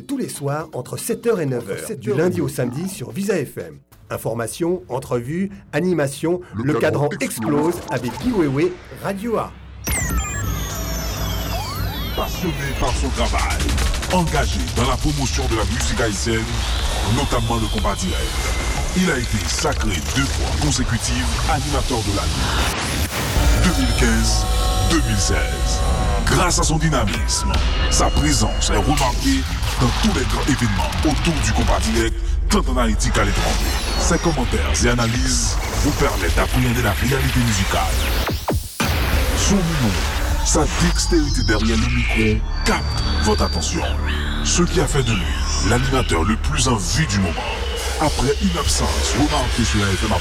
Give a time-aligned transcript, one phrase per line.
[0.00, 3.78] tous les soirs entre 7h et 9h, du lundi au samedi sur Visa FM.
[4.10, 8.70] Information, entrevues, animation, le, cadran, explose avec Kiwewe
[9.02, 9.52] Radio A.
[12.14, 13.58] Passionné par son travail,
[14.12, 16.44] engagé dans la promotion de la musique haïtienne,
[17.14, 18.66] notamment le combat direct,
[18.96, 22.66] il a été sacré deux fois consécutives animateur de l'année.
[24.90, 25.34] 2015-2016.
[26.26, 27.52] Grâce à son dynamisme,
[27.90, 29.42] sa présence est remarquée
[29.80, 32.14] dans tous les grands événements autour du combat direct,
[32.50, 33.72] tant en Haïti qu'à l'étranger.
[34.00, 37.80] Ses commentaires et analyses vous permettent d'appréhender la réalité musicale.
[39.36, 39.92] Son humour,
[40.44, 43.82] sa dextérité derrière le micro capte votre attention.
[44.44, 47.32] Ce qui a fait de lui l'animateur le plus en vue du moment.
[48.00, 50.18] Après une absence remarquée sur la FM à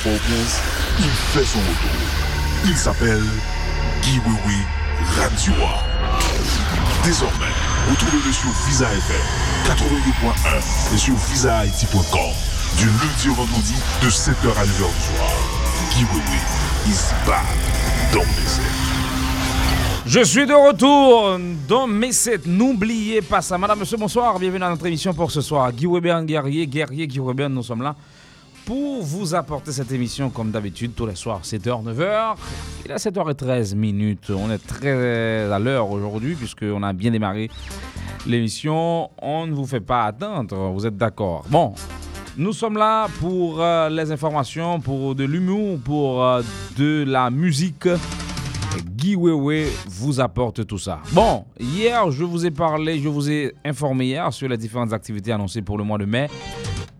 [1.00, 1.92] il fait son retour.
[2.66, 3.24] Il s'appelle
[4.02, 4.58] Guy Wiwi
[5.18, 5.54] Radio.
[7.04, 7.54] Désormais,
[7.90, 9.22] retrouvez-le sur Visa FM
[9.66, 12.20] 82.1 et sur visahaiti.com
[12.78, 15.30] du lundi au vendredi de 7h à 9h du soir.
[15.96, 16.40] Guy Wiwi
[16.88, 17.46] is back
[18.14, 18.66] dans mes
[20.06, 22.42] Je suis de retour dans mes sets.
[22.46, 23.58] N'oubliez pas ça.
[23.58, 24.40] Madame, monsieur, bonsoir.
[24.40, 25.72] Bienvenue dans notre émission pour ce soir.
[25.72, 27.96] Guy Weber, guerrier, guerrier, Guy Weber, nous sommes là
[28.66, 32.36] pour vous apporter cette émission comme d'habitude tous les soirs 7h 9h
[32.86, 34.30] il est 7h13 minutes.
[34.30, 37.50] On est très à l'heure aujourd'hui puisqu'on a bien démarré
[38.26, 39.10] l'émission.
[39.22, 41.46] On ne vous fait pas attendre vous êtes d'accord.
[41.50, 41.74] Bon
[42.38, 46.42] nous sommes là pour euh, les informations pour de l'humour pour euh,
[46.78, 47.88] de la musique.
[48.84, 51.00] Guy Wewe vous apporte tout ça.
[51.14, 55.32] Bon, hier, je vous ai parlé, je vous ai informé hier sur les différentes activités
[55.32, 56.28] annoncées pour le mois de mai.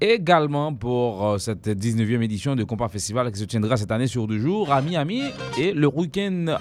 [0.02, 4.28] Également pour euh, cette 19e édition de Compas Festival qui se tiendra cette année sur
[4.28, 5.24] deux jours à Miami
[5.58, 6.58] et le week-end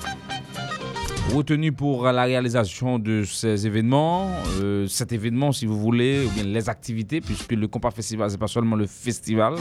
[1.35, 4.31] retenu pour la réalisation de ces événements.
[4.61, 8.39] Euh, cet événement, si vous voulez, ou bien les activités, puisque le Compas Festival, c'est
[8.39, 9.55] pas seulement le festival,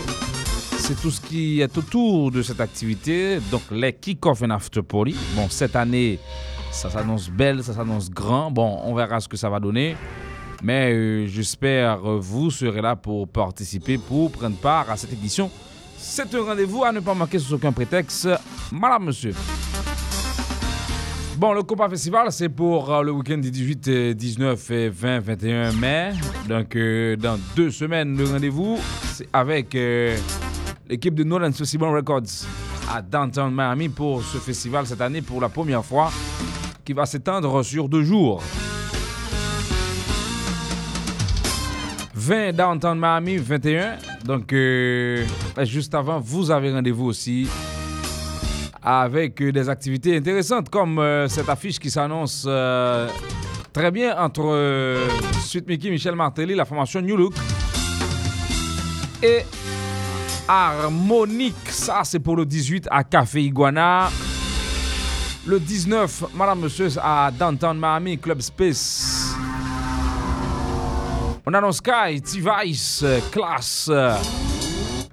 [0.78, 3.40] c'est tout ce qui est autour de cette activité.
[3.50, 5.16] Donc les kick-off and after party.
[5.36, 6.20] Bon, cette année,
[6.72, 8.52] ça s'annonce belle, ça s'annonce grand.
[8.52, 9.96] Bon, on verra ce que ça va donner.
[10.64, 15.52] Mais euh, j'espère euh, vous serez là pour participer, pour prendre part à cette édition.
[15.98, 18.30] C'est un rendez-vous à ne pas manquer sous aucun prétexte.
[18.72, 19.34] Madame, monsieur.
[21.38, 25.20] Bon, le Copa Festival, c'est pour euh, le week-end du 18, euh, 19 et 20,
[25.20, 26.12] 21 mai.
[26.48, 28.78] Donc, euh, dans deux semaines, le rendez-vous,
[29.14, 30.16] c'est avec euh,
[30.88, 32.46] l'équipe de Nolan Sociable Records
[32.90, 36.12] à Downtown Miami pour ce festival cette année pour la première fois
[36.86, 38.42] qui va s'étendre sur deux jours.
[42.24, 43.98] 20 Downtown Miami, 21.
[44.24, 45.26] Donc, euh,
[45.64, 47.50] juste avant, vous avez rendez-vous aussi
[48.82, 52.48] avec euh, des activités intéressantes comme euh, cette affiche qui s'annonce
[53.74, 55.02] très bien entre
[55.44, 57.34] Suite Mickey, Michel Martelly, la formation New Look
[59.22, 59.40] et
[60.48, 61.56] Harmonique.
[61.68, 64.10] Ça, c'est pour le 18 à Café Iguana.
[65.46, 69.13] Le 19, Madame Monsieur, à Downtown Miami, Club Space.
[71.46, 74.16] On annonce Sky, T-Vice, classe euh,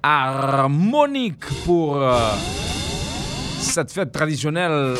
[0.01, 2.17] harmonique pour euh,
[3.59, 4.95] cette fête traditionnelle.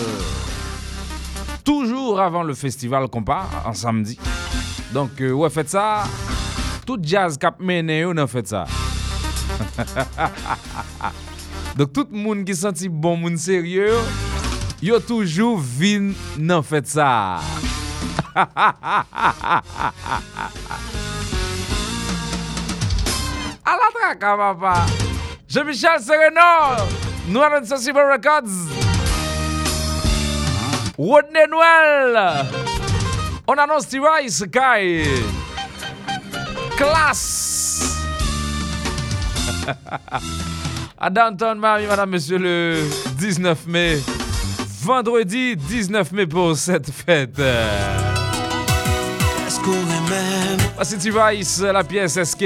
[1.64, 4.19] Toujours avant le festival compas, en samedi.
[4.94, 6.03] Donc, euh, ouais, faites ça.
[6.86, 8.66] Tout jazz cap mené, on a fait ça.
[11.78, 13.96] Donc, tout le monde qui senti bon monde sérieux,
[14.81, 17.40] yo toujours vin nan fait ça.
[24.03, 24.85] Hein, papa.
[25.47, 28.50] Jean-Michel Sereno, avons Sensible Records.
[30.97, 32.45] Rodney Noël.
[33.47, 35.03] On annonce T-Rice, Kai.
[36.78, 37.97] Classe.
[41.00, 42.83] à Downtown Miami, madame, monsieur, le
[43.18, 44.00] 19 mai.
[44.83, 47.41] Vendredi 19 mai pour cette fête.
[50.75, 52.45] Voici T-Rice, la pièce SK.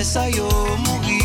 [0.00, 0.48] Le flè sa yo
[0.84, 1.20] mouri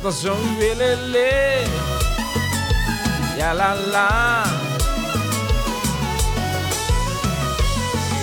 [0.00, 1.64] Attention, lélé.
[3.36, 4.44] Ya la la.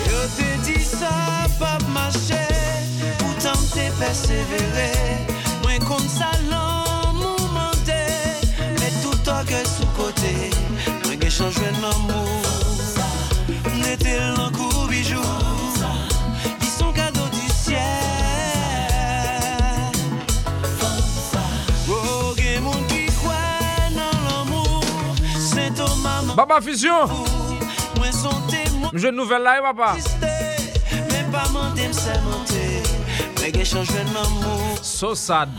[0.07, 2.47] Yo te di sa pa mache
[3.19, 4.89] Poutan te persevere
[5.63, 8.03] Mwen kon sa lan mou mante
[8.79, 10.33] Met tout orgue sou kote
[11.03, 12.39] Mwen gen chanjwen nan mou
[13.83, 14.51] Nete lan
[26.47, 27.07] Baba Fusion.
[27.97, 28.29] Mwen son
[28.93, 29.95] Jeune nouvelle là, papa.
[31.09, 32.83] Men pa mande m semente
[33.41, 35.49] Men gen chanjwen m'amou So sad.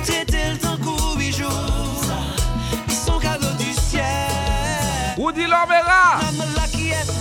[0.00, 1.52] Tete l tan kou bijou
[2.88, 6.20] sont cadeaux du Lorbera.
[6.22, 7.20] I'm the luckiest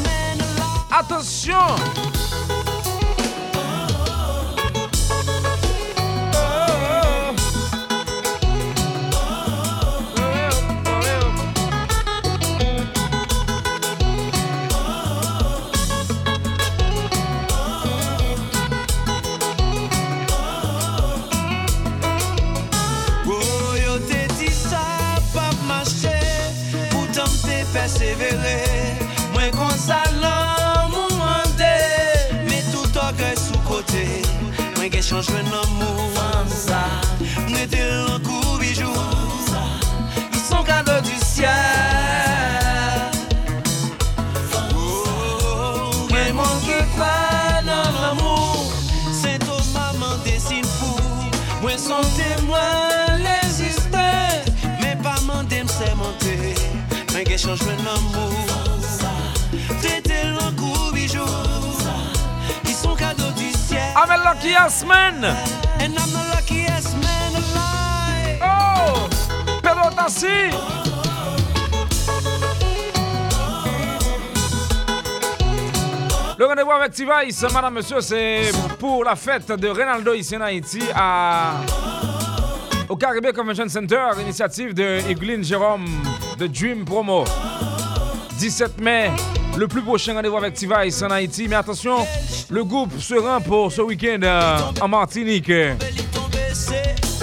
[35.10, 36.10] Mwen gen chanjwen nan mou
[37.50, 38.94] Mwen te lan kou bijou
[40.34, 41.50] Ils sont cadeaux du ciel.
[46.12, 46.34] Mwen
[48.02, 48.72] l'amour
[49.12, 51.02] C'est ton maman desine pou
[51.64, 54.06] Mwen son témoin l'existe
[54.80, 56.38] Men pa mande m semente
[57.14, 57.38] Mwen gen
[60.94, 61.26] bijou
[62.66, 63.90] Ils sont cadeaux du ciel
[64.50, 65.24] Lucky Yasmin.
[65.24, 69.10] And I'm the luckiest man alive Oh.
[69.62, 70.50] Pedro Tassi.
[76.38, 80.82] Le rendez-vous avec T-Vice, madame, monsieur, c'est pour la fête de Ronaldo ici en Haïti
[80.96, 81.52] à...
[82.88, 85.86] au Caribbean Convention Center, initiative de Eglin Jérôme
[86.40, 87.26] de Dream Promo.
[88.40, 89.12] 17 mai,
[89.58, 91.48] le plus prochain rendez-vous avec T-Vice en Haïti.
[91.50, 92.08] Mais attention,
[92.50, 95.52] le groupe se rend pour ce week-end euh, en Martinique.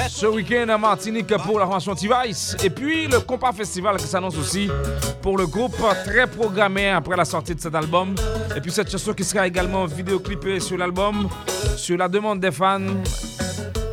[0.09, 2.57] Ce week-end à Martinique pour la formation T-Vice.
[2.65, 4.69] Et puis le Compas Festival qui s'annonce aussi
[5.21, 8.15] pour le groupe, très programmé après la sortie de cet album.
[8.57, 11.29] Et puis cette chanson qui sera également vidéoclipée sur l'album,
[11.77, 12.81] sur la demande des fans.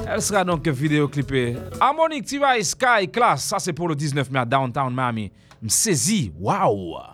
[0.07, 1.57] Elle sera donc vidéoclipée.
[1.79, 5.31] Harmonic T-Vice Sky Class, ça c'est pour le 19 mai à Downtown Miami.
[5.61, 7.12] Me saisis, waouh!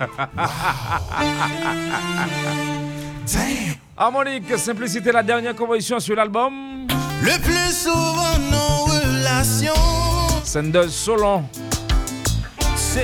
[3.96, 6.86] Harmonique, simplicité, la dernière composition sur l'album.
[7.22, 9.74] Le plus souvent nos relations
[10.42, 11.44] Sanders Solon,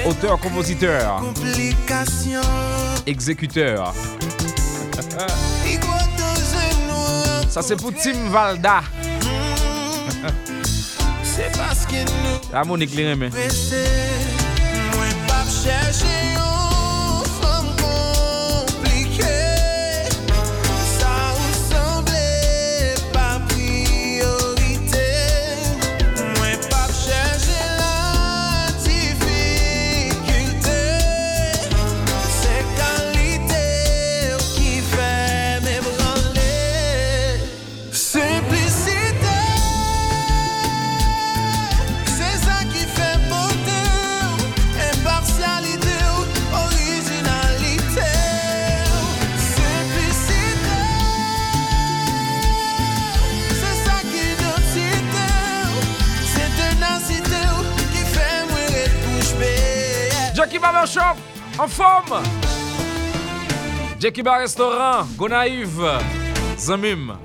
[0.06, 2.40] auteur-compositeur, complication
[3.06, 3.92] exécuteur.
[7.50, 8.80] Ça c'est pour Tim Valda.
[11.22, 13.28] C'est parce que nous Harmonique, les remet.
[13.28, 13.84] pressés
[14.94, 16.38] Moi pas chercher
[60.98, 62.22] En forme.
[64.00, 65.86] Jackie Bar Restaurant, Gonaïve,
[66.56, 67.18] Zamim.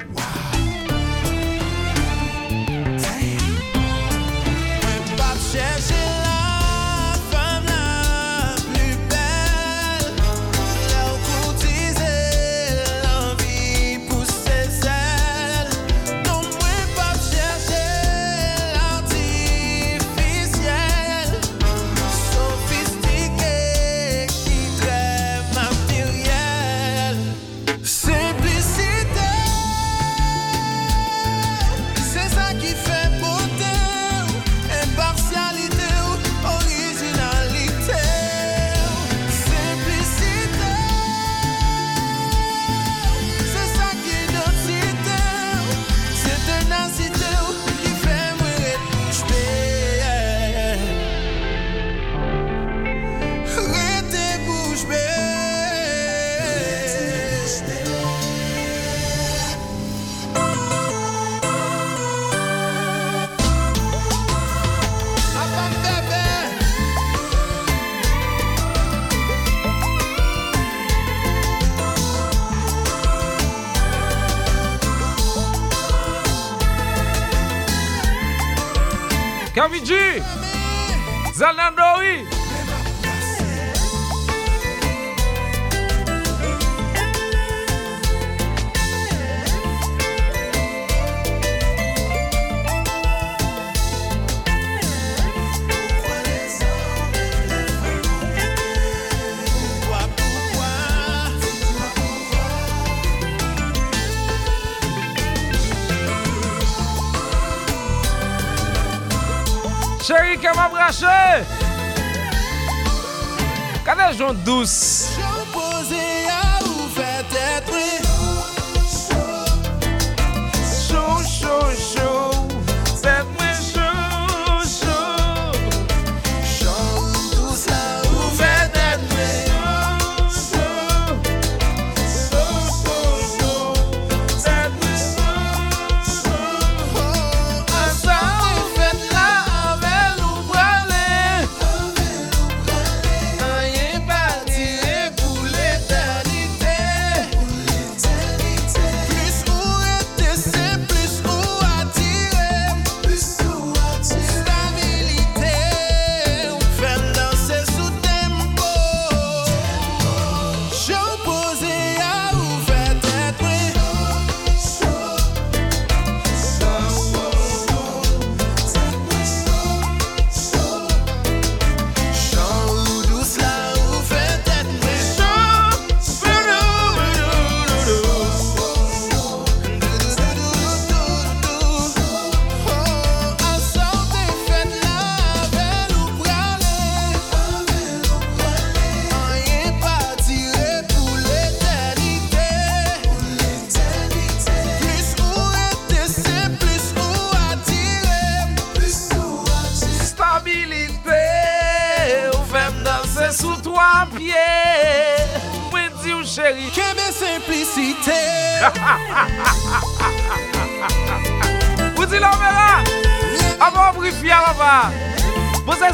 [114.33, 114.90] dos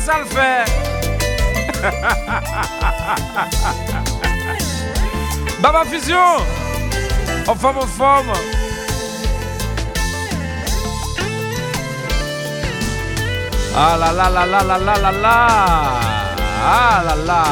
[0.07, 0.63] Pou se sa l fè.
[5.61, 6.39] Baba Fusion,
[7.47, 8.31] en forme en forme.
[13.75, 15.47] Ah là là là là là là là là
[16.63, 17.43] Ah là là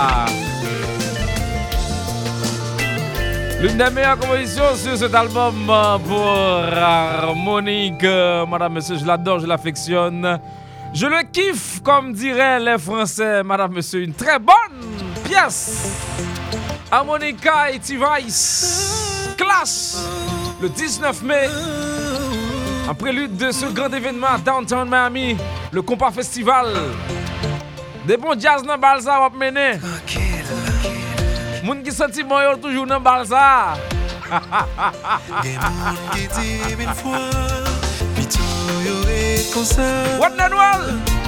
[3.62, 8.04] L'une des meilleures compositions sur cet album euh, pour Harmonique.
[8.04, 10.40] Euh, Madame, monsieur, je l'adore, je l'affectionne.
[10.96, 13.44] Je le kiffe, comme diraient les Français.
[13.44, 14.56] Madame, monsieur, une très bonne
[15.24, 15.88] pièce.
[16.92, 19.36] Harmonica et T-Vice.
[19.38, 20.04] Classe.
[20.60, 21.48] Le 19 mai.
[22.90, 25.38] En prélude de ce grand événement à Downtown Miami,
[25.72, 26.68] le Compas Festival.
[28.06, 29.80] Des bons jazz dans Balsa va mener.
[31.64, 33.74] Moun qui senti bon yo toujours dans Balsa.
[40.20, 41.25] What the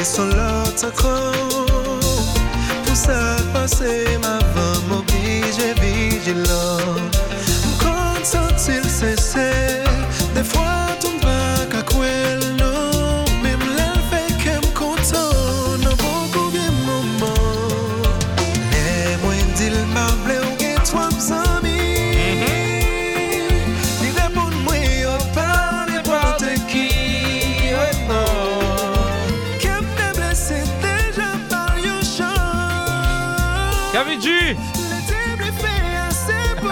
[0.00, 1.34] Mwen son lot akron
[2.86, 6.96] Pou sa pase ma van Mwen obije vije lor
[7.68, 9.89] Mwen konsantil sese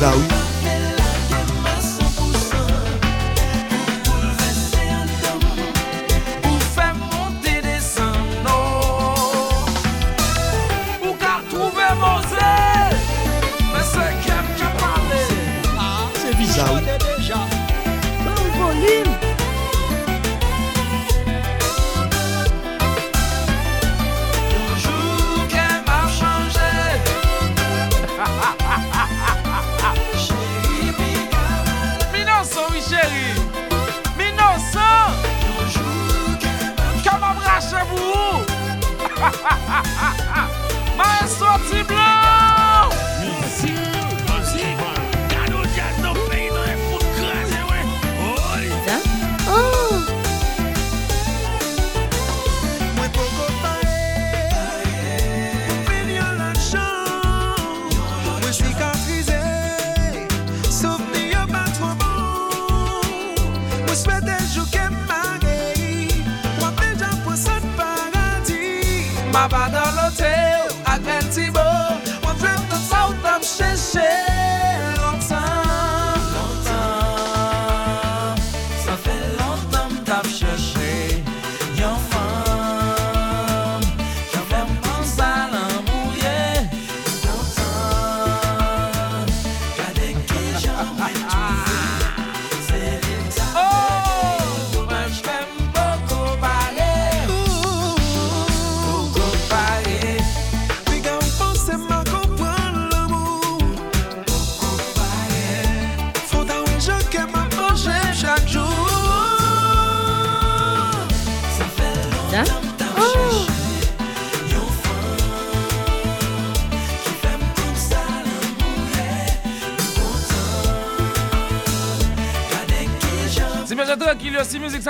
[0.00, 0.49] musique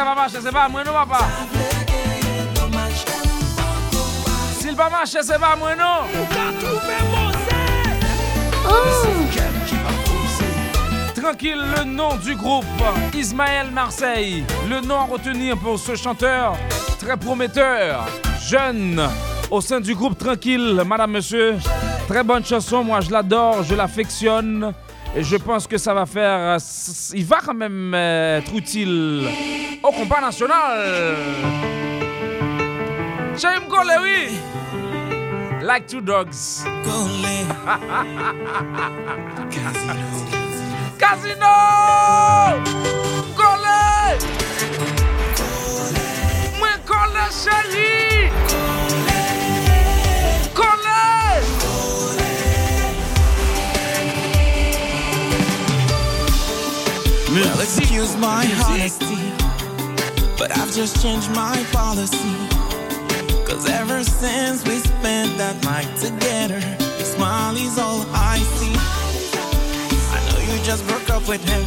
[0.01, 1.27] ça va marcher, c'est pas moi non papa.
[4.59, 6.09] S'il va marcher, c'est pas moi non.
[11.21, 12.65] Tranquille, le nom du groupe,
[13.13, 14.43] Ismaël Marseille.
[14.71, 16.57] Le nom à retenir pour ce chanteur
[16.99, 18.07] très prometteur,
[18.49, 19.03] jeune,
[19.51, 21.57] au sein du groupe Tranquille, madame, monsieur.
[22.09, 24.73] Très bonne chanson, moi je l'adore, je l'affectionne.
[25.15, 26.57] Et je pense que ça va faire.
[27.13, 29.29] Il va quand même être utile
[29.91, 31.17] au combat national.
[33.37, 34.39] J'aime Gole, oui.
[35.63, 36.65] Like two dogs.
[39.51, 40.07] Casino.
[40.99, 41.55] Casino.
[43.37, 44.19] Gole.
[46.59, 48.31] Moi, Gole, chérie.
[57.33, 59.10] Well, excuse my honesty,
[60.71, 62.33] I've just changed my policy.
[63.45, 66.61] Cause ever since we spent that night together,
[66.97, 68.75] your smile is all I see.
[70.15, 71.65] I know you just broke up with him,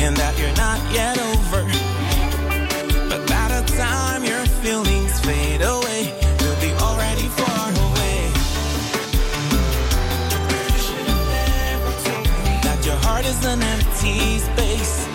[0.00, 1.60] and that you're not yet over.
[3.10, 6.08] But by the time your feelings fade away,
[6.40, 8.32] you'll be already far away.
[12.64, 15.13] That your heart is an empty space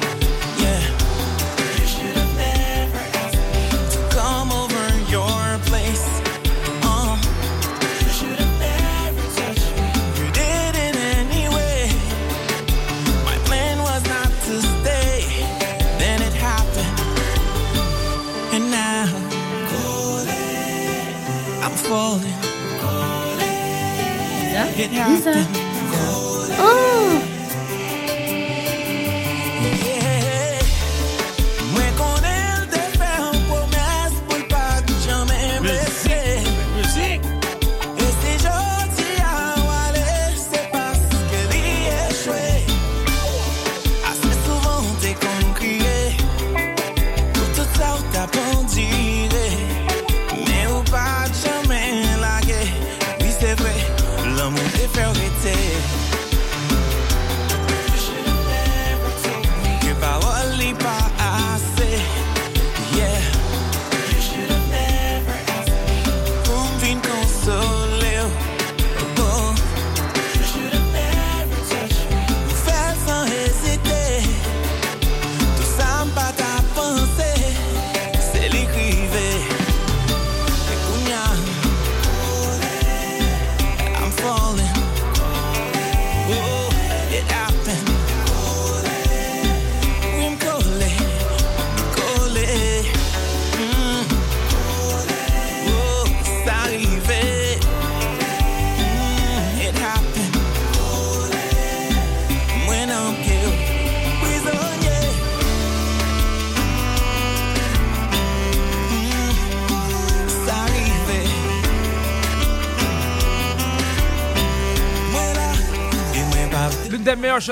[24.79, 25.68] it happen.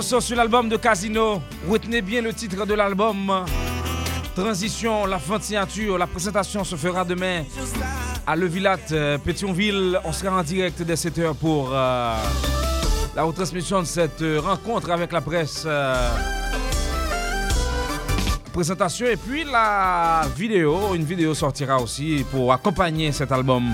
[0.02, 1.42] Sur l'album de Casino.
[1.68, 3.44] Retenez bien le titre de l'album.
[4.36, 7.44] Transition, la fin de signature, la présentation se fera demain
[8.28, 10.00] à Levilat, euh, Pétionville.
[10.04, 12.16] On sera en direct dès 7h pour euh,
[13.16, 15.68] la retransmission de cette euh, rencontre avec la presse.
[18.54, 20.94] présentation et puis la vidéo.
[20.94, 23.72] Une vidéo sortira aussi pour accompagner cet album.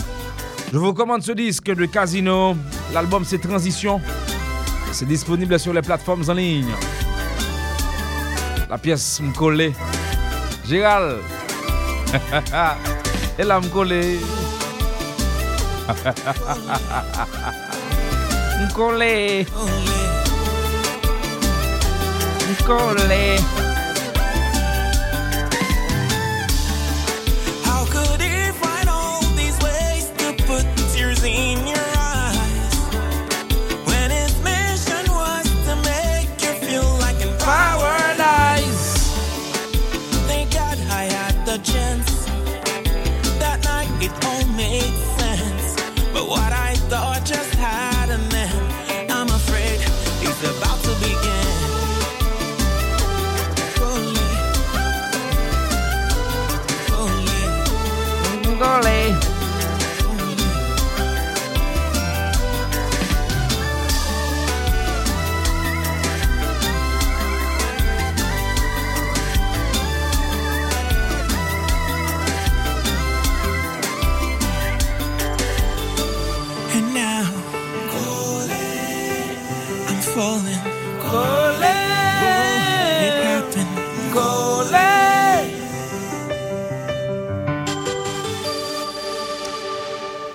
[0.71, 2.55] Je vous recommande ce disque de Casino.
[2.93, 3.99] L'album c'est Transition.
[4.93, 6.71] C'est disponible sur les plateformes en ligne.
[8.69, 9.73] La pièce me collée.
[10.67, 11.17] Gérald.
[13.37, 14.19] Elle a me collé.
[22.53, 23.62] Me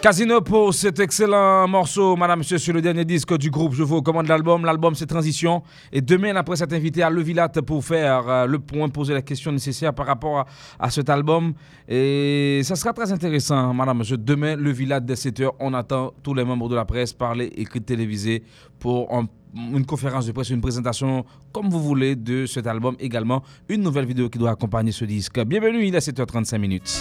[0.08, 3.74] Casino pour cet excellent morceau, madame, monsieur, sur le dernier disque du groupe.
[3.74, 4.64] Je vous recommande l'album.
[4.64, 5.62] L'album, c'est Transition.
[5.92, 9.52] Et demain, après s'être invité à Levilat pour faire euh, le point, poser la question
[9.52, 10.46] nécessaire par rapport
[10.78, 11.52] à, cet album.
[11.86, 14.16] Et ça sera très intéressant, madame, monsieur.
[14.16, 18.42] Demain, Levilat, dès 7h, on attend tous les membres de la presse parler, écrire, téléviser
[18.78, 22.96] pour un- une conférence de presse, une présentation, comme vous voulez, de cet album.
[22.98, 25.38] Également, une nouvelle vidéo qui doit accompagner ce disque.
[25.44, 26.98] Bienvenue, il est 7h35 minutes.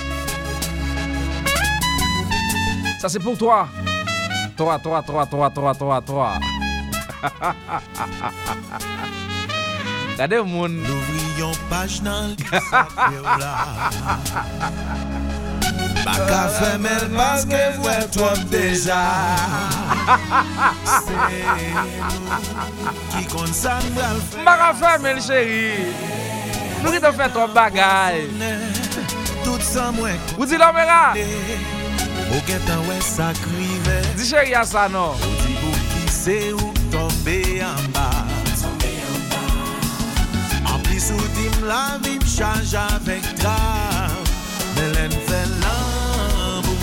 [3.07, 3.69] Ça c'est pour toi.
[4.57, 6.31] Toi, toi, toi, toi, toi, toi, toi.
[10.11, 10.73] Regardez le monde.
[10.73, 13.53] L'ouvrion page nan li sa fè ou la
[16.03, 18.99] Pa ka fè mel paske vwe trop deja
[20.97, 21.47] Se nou
[23.13, 25.63] ki kon sa mbral fè Mbara fè men chéri.
[26.83, 28.25] Nou ki te fè trop bagay.
[29.45, 31.03] Tout sa mwen Ou di la mera?
[31.15, 31.86] konde
[32.31, 36.03] Ou gen tan wè sa krive Di chè ya sa nou Ou di bou ki
[36.11, 38.09] se ou tombe an ba
[38.61, 39.43] Tombe an ba
[40.73, 44.33] An plis ou di m la vi m chanj avèk drav
[44.77, 46.77] Mè lèn fè l'ambou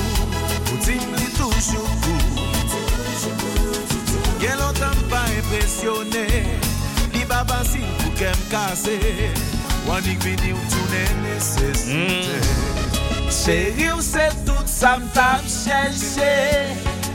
[0.72, 2.22] Ou di m di toujou kou
[4.42, 6.28] Gen lontan m pa impresyonè
[7.14, 8.98] Li baba si pou kem kase
[9.84, 12.73] Wanik vini ou toune nesesite
[13.34, 16.30] Chéri ou se tout sa m ta m chèche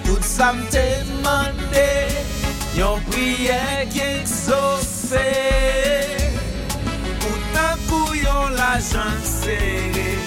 [0.04, 0.84] Tout sa m te
[1.24, 1.88] mande
[2.76, 5.24] Yon priye ki eksose
[7.24, 10.19] Koutan kou yon la jan sere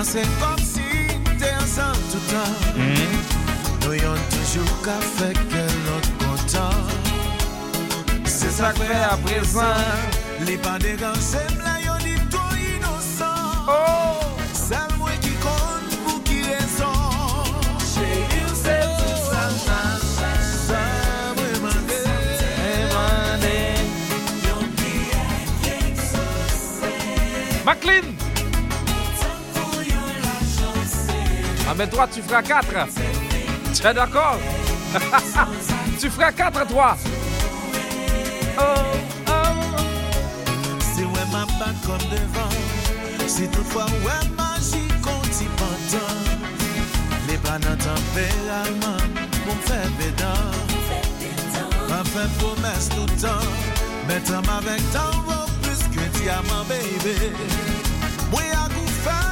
[0.00, 0.80] Pourtant, c'est comme si
[1.38, 2.54] t'es ensemble tout le temps.
[3.84, 6.76] Nous y'en toujours qu'à faire que l'autre content.
[8.24, 9.76] C'est ça que fait à présent.
[10.46, 13.66] Les pas dérangés, là, y'en dit tout innocent.
[13.68, 14.24] Oh!
[14.54, 16.96] Seul moi qui compte pour qui raison.
[17.94, 19.10] Chérie, c'est tout.
[24.46, 24.94] Yon qui
[25.88, 26.94] exaucé.
[27.66, 28.09] McLean Pour
[31.80, 32.66] mais toi tu feras 4
[33.74, 34.38] Tu es d'accord?
[35.98, 36.94] Tu feras 4 toi.
[38.58, 38.62] Oh,
[39.28, 39.32] oh.
[40.94, 46.20] Si ouais ma back comme devant Si toutefois ouais magie compte y pendant
[47.28, 49.02] Les bananes tempérament
[49.46, 50.50] Pour me faire bédant
[51.88, 53.46] Pas fait promesse tout le temps
[54.06, 55.16] Mais t'aimes avec tant
[55.62, 57.32] plus que diamant baby.
[58.30, 59.29] Moi à vous faire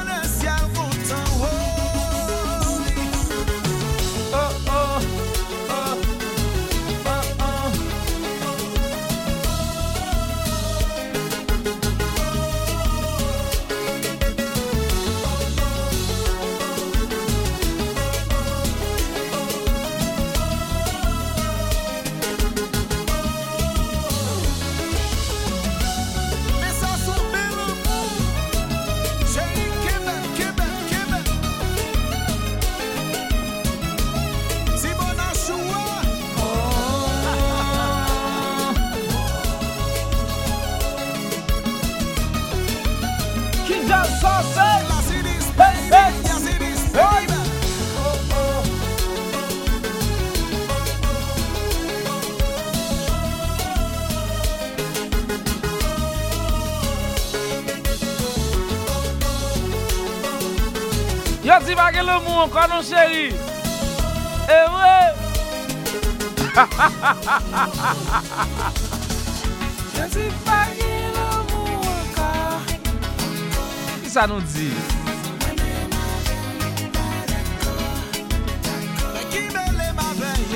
[62.79, 63.35] non chéri.
[64.49, 65.09] Eh ouais.
[69.95, 70.05] Le
[71.51, 72.61] mou encore
[74.03, 74.73] Qui ça nous dit?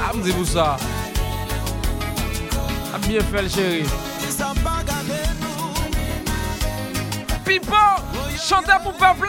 [0.05, 0.77] Ah me dit pour ça.
[2.95, 3.85] A bien fait le chéri.
[4.65, 4.83] Pas
[7.45, 7.77] Pipo
[8.37, 9.22] Chantez pour peuple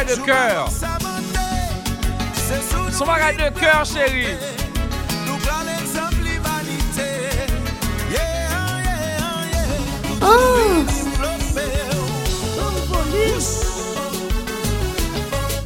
[0.00, 0.68] de cœur
[2.90, 4.26] Son bagay de cœur chéri.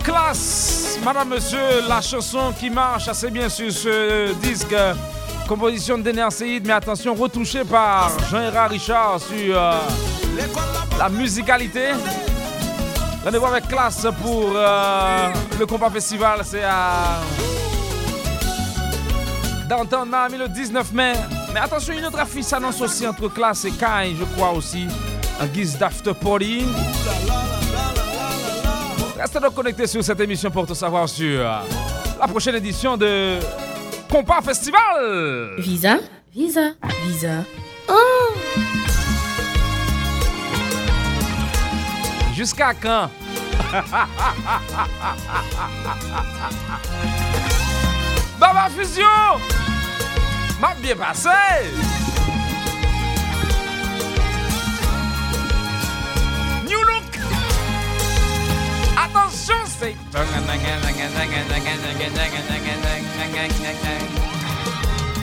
[0.02, 1.58] Classe, madame, monsieur,
[1.88, 4.74] la chanson qui marche assez bien sur ce disque,
[5.48, 6.26] composition d'Ener
[6.64, 9.78] mais attention, retouché par Jean-Hérard Richard sur euh,
[10.98, 11.92] la musicalité.
[13.26, 16.42] Rendez-vous avec classe pour euh, le combat festival.
[16.44, 17.22] C'est à
[19.68, 21.14] Downtown Miami le 19 mai.
[21.52, 24.86] Mais attention, une autre affiche s'annonce aussi entre classe et Kai, je crois aussi,
[25.40, 26.66] en guise d'after party.
[29.18, 33.40] Restez donc connectés sur cette émission pour tout savoir sur la prochaine édition de
[34.08, 35.56] Compas Festival.
[35.58, 35.98] Visa,
[36.32, 37.42] visa, visa.
[37.88, 38.85] Oh!
[42.36, 43.08] Jusqu'à quand?
[48.38, 49.40] Baba Fusion!
[50.60, 51.30] M'a bien passé!
[56.66, 57.18] New look!
[59.02, 59.96] Attention, c'est...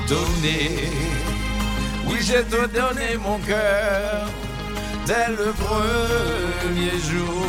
[0.07, 0.89] Donner,
[2.07, 4.25] oui j'ai te donné mon cœur
[5.05, 7.43] dès le premier jour.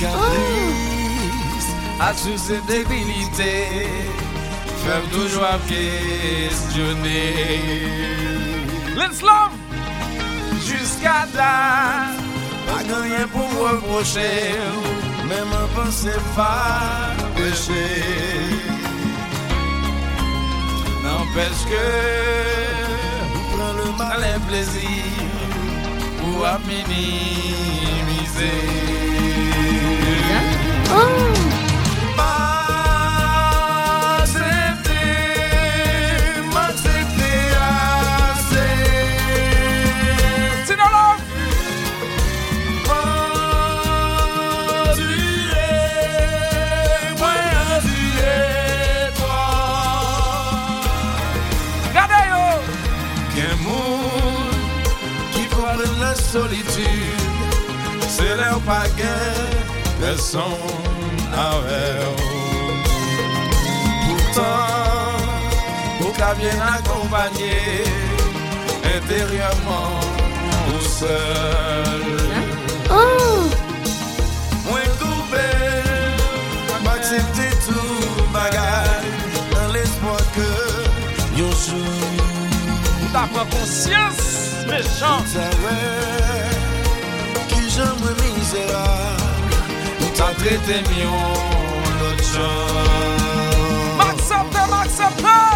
[0.00, 3.54] Caprice, as-tu cette débilité
[4.84, 7.34] Fais toujours à questionner.
[8.96, 9.54] Let's love
[10.64, 12.18] Jusqu'à date,
[12.66, 14.54] pas de rien pour me reprocher,
[15.28, 17.86] même un pensée pas péché.
[21.02, 22.77] N'empêche que
[23.98, 25.04] prend le mal et plaisir
[26.20, 26.98] pour à minimiser.
[30.88, 31.37] M'accepter,
[56.46, 56.54] de
[58.08, 59.04] c'est leur pagaie,
[60.00, 60.42] personne
[61.32, 62.16] avec
[64.06, 65.18] Pourtant,
[66.00, 67.84] pour qu'à bien accompagner,
[68.96, 70.00] intérieurement
[70.74, 72.18] au seul.
[74.68, 75.50] Moi coupé,
[76.84, 79.08] m'accepter tout bagage,
[79.54, 82.18] dans l'espoir que yo jour
[83.12, 84.27] T'as pris conscience,
[84.68, 85.24] méchant
[87.48, 88.04] qui j'aime
[88.36, 89.56] misérable,
[90.16, 91.08] t'as traité mieux
[92.00, 93.98] l'autre chose.
[93.98, 95.47] M'accepter, m'accepter Oui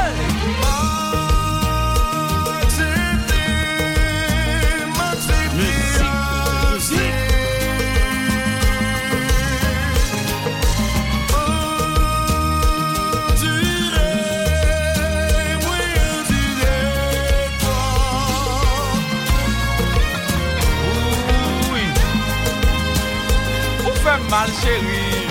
[24.62, 25.26] chérie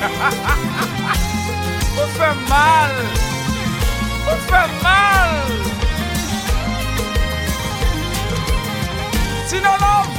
[1.98, 2.90] Vous faites mal.
[4.24, 5.34] Vous faites mal.
[9.46, 10.17] Sinon, love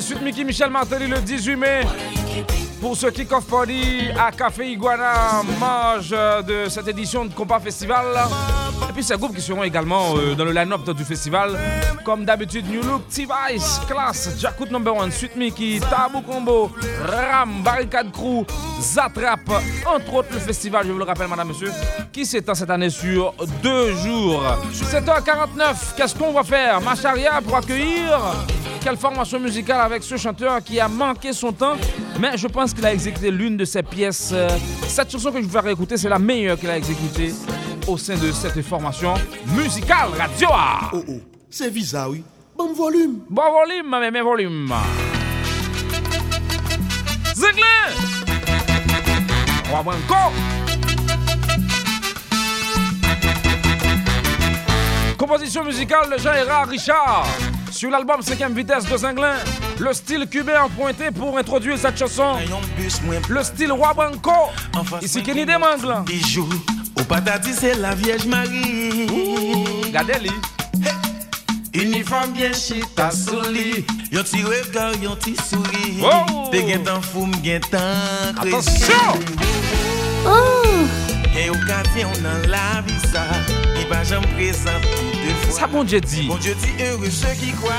[0.00, 1.80] Suite Mickey Michel Martelly le 18 mai.
[2.80, 8.06] Pour ce kick-off party à Café Iguana, mange de cette édition de Compas Festival.
[8.88, 11.58] Et puis ces groupes qui seront également euh, dans le line-up du festival.
[12.04, 16.70] Comme d'habitude, New Look, T-Vice, Class, Jackut Number 1, Suite Mickey, Tabou Combo,
[17.04, 18.46] Ram, Barricade Crew,
[18.80, 19.40] Zatrap,
[19.86, 21.72] entre autres le festival, je vous le rappelle madame, monsieur,
[22.12, 24.42] qui s'étend cette année sur deux jours.
[24.72, 28.18] 7h49, qu'est-ce qu'on va faire Macharia pour accueillir
[28.80, 31.76] quelle formation musicale avec ce chanteur qui a manqué son temps,
[32.18, 34.30] mais je pense qu'il a exécuté l'une de ses pièces.
[34.32, 34.48] Euh,
[34.86, 37.32] cette chanson que je vous ferai écouter, c'est la meilleure qu'il a exécutée
[37.86, 39.14] au sein de cette formation
[39.46, 40.48] musicale radio.
[40.92, 41.20] Oh oh,
[41.50, 42.22] c'est Visa, oui.
[42.56, 43.20] Bon volume.
[43.28, 44.72] Bon volume, mais mes volume.
[47.34, 47.64] Zinglin.
[49.72, 50.32] encore.
[55.16, 57.26] Composition musicale de Jean-Hérard Richard.
[57.78, 59.36] Sur l'album 5ème vitesse de Zinglin,
[59.78, 62.34] le style cubain emprunté pour introduire cette chanson.
[63.28, 64.32] Le style roi banco.
[65.00, 66.02] Ici Kenny Demangles.
[66.04, 66.48] Bijou,
[66.98, 69.06] au patati c'est la Vierge Marie.
[69.84, 70.32] Regardez-les.
[71.72, 76.48] Uniforme bien chita sous lit Yon ti regard, yon ti souri oh.
[76.50, 79.14] Te gen tan foum, gen tan Attention
[80.26, 80.88] oh.
[81.38, 83.22] Et au café on en la vie ça
[83.90, 84.88] Il va jamais présenter
[85.50, 86.26] ça, bon Dieu dit.
[86.26, 87.72] Bon Dieu dit heureux ceux qui croient.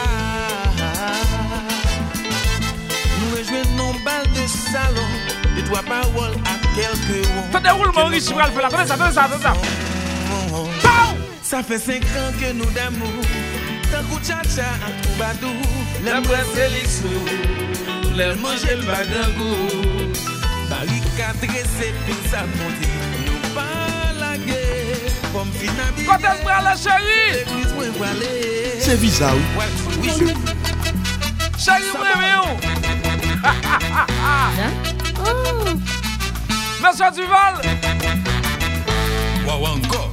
[3.20, 5.07] Nous rejoignons balle de salon.
[5.55, 7.45] De toi parole à quelques mots.
[7.51, 8.66] Ça déroule, Maurice, je vais le faire.
[8.66, 9.53] Attendez ça, attendez ça, attendez ça.
[11.43, 13.24] Ça fait 5 ans que nous d'amour.
[13.91, 15.53] Tant coup tcha-tcha, un troubadou.
[16.03, 16.24] L'aime
[16.55, 17.14] c'est l'issou.
[18.16, 19.57] L'aime manger le bagangou.
[20.70, 22.97] Barricade, c'est pizza montée.
[23.26, 24.68] Nous pas la guerre.
[25.32, 27.45] Quand est-ce que la chérie.
[28.80, 29.63] C'est Visa, oui.
[30.01, 30.25] Oui, je...
[31.63, 32.03] Chérie, vous
[35.19, 35.25] Oh
[36.82, 37.55] Monsieur Duval.
[39.45, 40.09] Wow, encore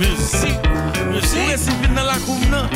[0.00, 0.56] Müzik,
[1.12, 2.68] müzik Mwen si vin nan la koum nan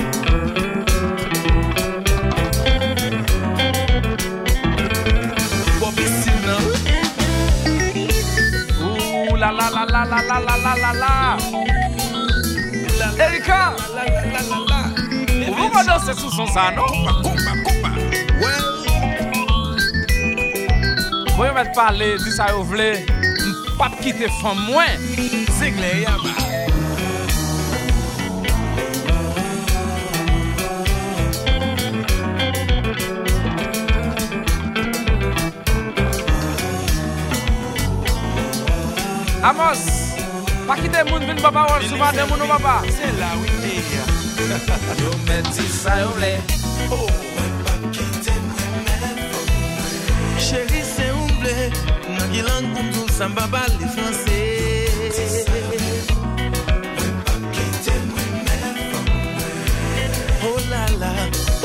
[5.80, 6.62] Bobi si nan
[9.30, 10.92] Ou la la la la la la la la la
[13.00, 13.72] la Erika
[15.48, 16.84] Ou pou mwen danse sou son sa non?
[16.92, 17.90] Koupa, koupa, koupa
[21.38, 22.90] Mwen mwen pale di sa yo vle
[23.72, 24.92] Mpap ki te fom mwen
[25.56, 26.63] Zigle yaba
[39.44, 39.80] Amos,
[40.66, 42.80] pa ki de moun vin baba wan souman de moun ou baba.
[42.88, 44.04] Se la wite ya,
[45.02, 46.30] yo men ti sa yo le.
[46.88, 48.06] Mwen pa ki
[48.46, 49.44] mwen men pou.
[50.40, 51.68] Chéri se un ble,
[52.16, 54.38] nan gilan koutou san baba li franse.
[55.12, 55.92] Ti sa yo le,
[56.94, 59.04] mwen pa ki mwen men pou.
[60.48, 61.12] Oh la la,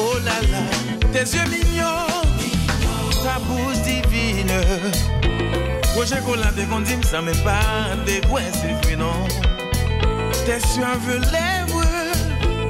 [0.04, 0.66] oh la la,
[1.14, 2.28] tes ye mignon,
[3.24, 4.60] ta bouche divine.
[6.00, 7.60] Proje kou la de kondim sa men pa
[8.08, 9.26] de kwen se fwe non.
[10.48, 11.90] Te suave levwe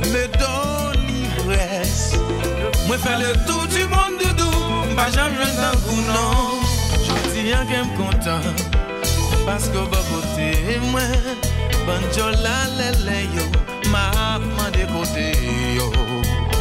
[0.10, 2.16] me don livres
[2.88, 6.66] Mwen fè le tou du moun doudou Mpa jan jwen tan kou non.
[7.06, 8.50] Jodi an kem kontan
[9.46, 10.50] Pasko bo kote
[10.90, 11.46] mwen
[11.86, 13.46] Banjo la lele yo
[13.94, 15.30] Ma apman de kote
[15.78, 15.92] yo.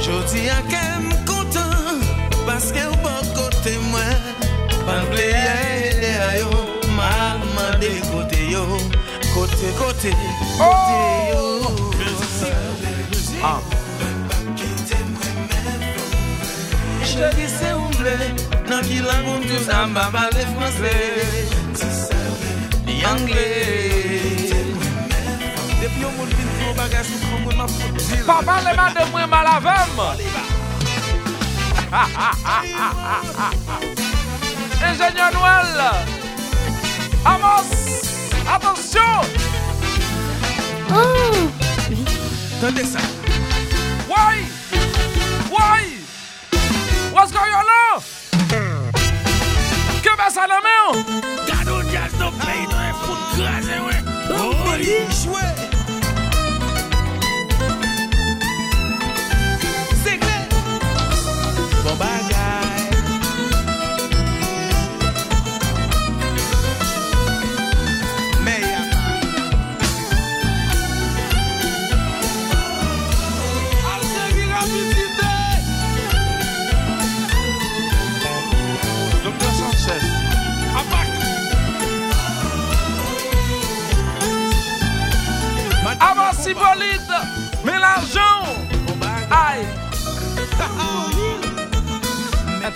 [0.04, 2.04] Jodi an kem kontan
[2.44, 4.44] Paske bo kote mwen
[4.84, 6.50] Pan pleye a yo
[6.96, 8.64] Maman de kote yo
[9.34, 10.10] Kote kote
[10.58, 10.98] kote
[11.30, 11.42] yo.
[17.04, 18.16] Che di se ou mble
[18.68, 20.94] Nan ki langoun tou sa mba pale franse
[22.86, 23.46] Di angle
[25.80, 29.08] Depi yo moun vin pou bagaj Mou kon moun ma fote Pa pale ma de
[29.12, 29.98] mwen ma la vem
[31.88, 34.07] Ha ha ha ha ha ha.
[34.82, 35.80] Ingénieur Noël.
[37.24, 37.88] Amos
[38.50, 39.20] Attention.
[40.90, 41.50] Oh.
[42.60, 42.70] Sa
[44.08, 44.44] Why?
[45.50, 45.82] Why?
[47.12, 47.64] What's going on
[50.02, 51.37] Que ben ça la main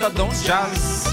[0.02, 1.12] Méthode dans jazz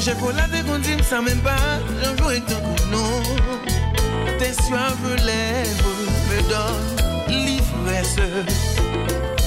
[0.00, 1.56] J'ai pour la décondim, ça même pas,
[2.02, 3.22] j'en joue ton coup, non.
[4.38, 5.96] Tes suaves lèvres
[6.28, 8.16] me donnent l'ivresse.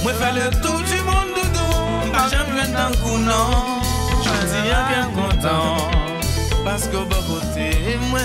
[0.02, 0.87] Moi, fais le de
[2.18, 3.80] dos, pas jamais d'un coup, non.
[4.22, 5.90] Je dis bien content,
[6.64, 8.20] parce que bon côté, moi,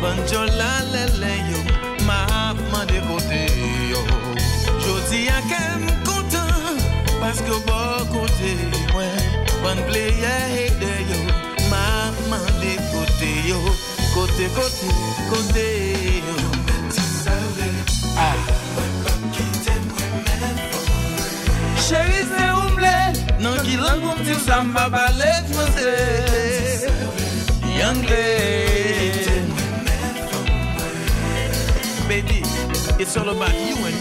[0.00, 1.58] bonne jola, lele, yo,
[2.06, 2.54] ma
[2.84, 2.98] de
[3.90, 4.00] yo.
[5.10, 6.54] Dis à quel content,
[7.20, 8.56] parce que bon côté,
[8.92, 9.04] moi,
[9.62, 10.72] bonne player,
[11.10, 11.20] yo.
[11.70, 13.60] Maman de côté yo,
[14.14, 14.88] côté côté
[15.30, 16.36] côté yo.
[21.88, 22.53] Chérie c'est
[23.76, 26.88] oublé, non qui langue on dit ça m'a balé français.
[27.84, 29.26] Anglais.
[32.08, 32.42] Baby,
[32.98, 33.93] it's all about you and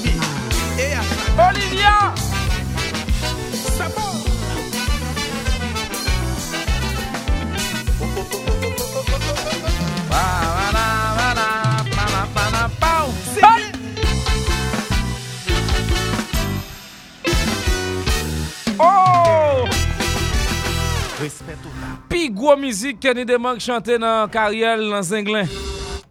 [22.43, 25.47] gwo mizik Kenny Demank chante nan karyel nan zenglen.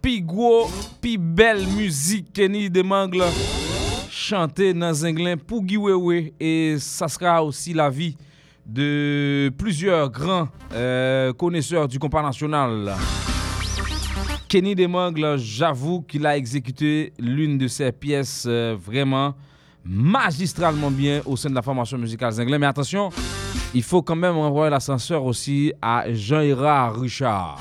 [0.01, 0.63] Pi gwo,
[1.01, 3.27] pi bel mizik Kenny Demank la
[4.09, 6.31] chante nan zenglen pou Giwewe.
[6.81, 8.17] Ça sera aussi la vie
[8.65, 12.95] de plusieurs grands euh, connaisseurs du compas national.
[14.49, 19.35] Kenny Demangle, j'avoue qu'il a exécuté l'une de ses pièces euh, vraiment
[19.85, 22.59] magistralement bien au sein de la formation musicale Zenglen.
[22.59, 23.11] Mais attention,
[23.73, 27.59] il faut quand même envoyer l'ascenseur aussi à Jean-Hérard Richard,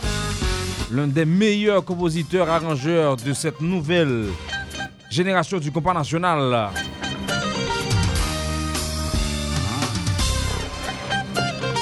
[0.91, 4.27] l'un des meilleurs compositeurs arrangeurs de cette nouvelle
[5.11, 6.71] génération du compas national.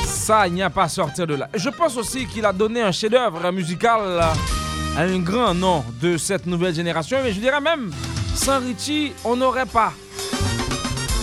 [0.04, 1.48] Ça, il n'y a pas à sortir de là.
[1.54, 6.46] Je pense aussi qu'il a donné un chef-d'œuvre musical à un grand nom de cette
[6.46, 7.18] nouvelle génération.
[7.24, 7.90] Mais je dirais même,
[8.34, 9.92] sans Richie, on n'aurait pas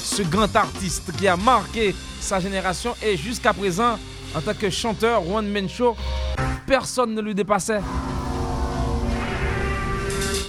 [0.03, 1.95] ce grand artiste qui a marqué
[2.27, 2.93] sa génération.
[3.01, 3.97] Et jusqu'à présent,
[4.35, 5.67] en tant que chanteur, One Man
[6.65, 7.79] personne ne lui dépassait.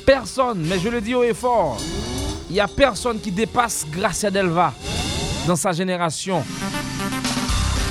[0.04, 1.78] Personne, mais je le dis haut et fort,
[2.50, 4.72] il n'y a personne qui dépasse Gracia Delva
[5.46, 6.42] dans sa génération.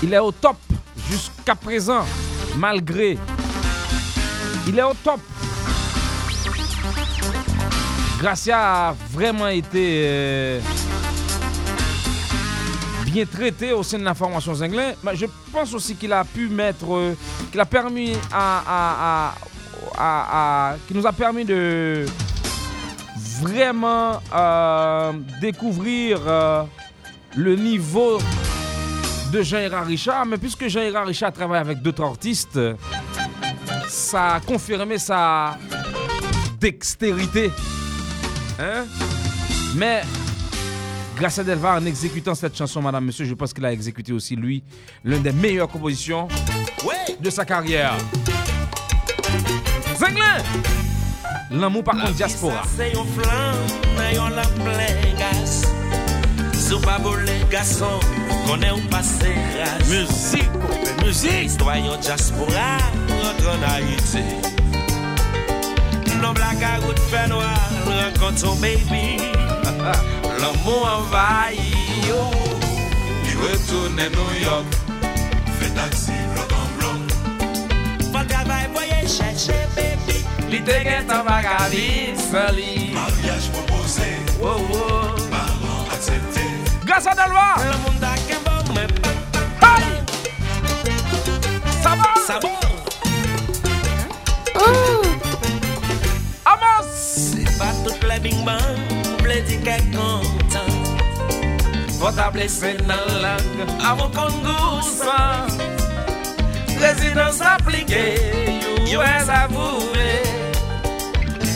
[0.04, 0.58] Il est au top
[1.10, 2.06] jusqu'à présent,
[2.58, 3.18] malgré.
[4.68, 5.22] Il est au top.
[8.20, 10.60] Gracia a vraiment été euh,
[13.26, 14.54] traité au sein de la formation.
[15.04, 17.16] Mais je pense aussi qu'il a pu mettre, euh,
[17.52, 19.34] qu'il a permis à, à,
[19.98, 22.06] à, à, qui nous a permis de
[23.42, 26.64] vraiment euh, découvrir euh,
[27.36, 28.20] le niveau
[29.32, 30.26] de Jean-Hérard Richard.
[30.26, 32.60] Mais puisque Jean-Hérard Richard travaille avec d'autres artistes,
[33.88, 35.58] ça a confirmé sa
[36.60, 37.52] dextérité.
[38.60, 38.86] Hein?
[39.76, 40.02] Mais
[41.18, 44.36] grâce à Delvar, en exécutant cette chanson, Madame, Monsieur, je pense qu'il a exécuté aussi,
[44.36, 44.64] lui,
[45.04, 46.28] l'une des meilleures compositions
[47.20, 47.98] de sa carrière.
[49.98, 50.38] Zenglin!
[51.50, 52.64] L'amour par contre diaspora.
[56.54, 56.82] Sou ou.
[59.90, 60.50] Musique,
[61.06, 61.46] musique.
[61.46, 62.78] Histoire yon diaspora,
[63.10, 64.24] rentre en Haïti.
[66.22, 69.47] Non blague à route fait noir, rencontre son baby.
[70.42, 72.32] L'amour envahit, yo.
[73.26, 74.66] Il retourne à New York,
[75.60, 77.00] fait taxi, bloc en bloc.
[78.12, 80.24] Faut travail, voyez chercher baby.
[80.50, 82.94] Li te gen tan bagavi, sali.
[82.94, 84.10] Mariage proposé,
[84.42, 85.16] Oh oh.
[85.30, 86.42] parents accepté.
[86.86, 87.56] Grâce à Delva!
[87.60, 88.88] Le monde a qu'un bon, mais
[89.62, 89.84] Hey!
[91.84, 92.10] Ça va?
[92.26, 92.50] ça va.
[96.46, 96.88] Amos!
[97.06, 98.46] C'est pas toutes les bing
[99.48, 100.72] di kè kontan.
[101.98, 103.42] Vota blese nan lang
[103.82, 105.50] avon kon gousan
[106.78, 108.06] Rezidans aplike,
[108.86, 110.14] yo e zavoure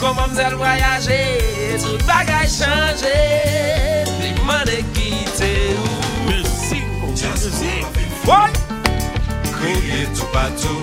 [0.00, 1.20] Kon mamzel voyaje,
[1.78, 3.14] tout bagay chanje.
[4.18, 5.94] Li mwande kite ou.
[6.26, 7.76] Mèsi, mèsi,
[8.26, 8.50] woy
[9.54, 10.82] Kouye tou patou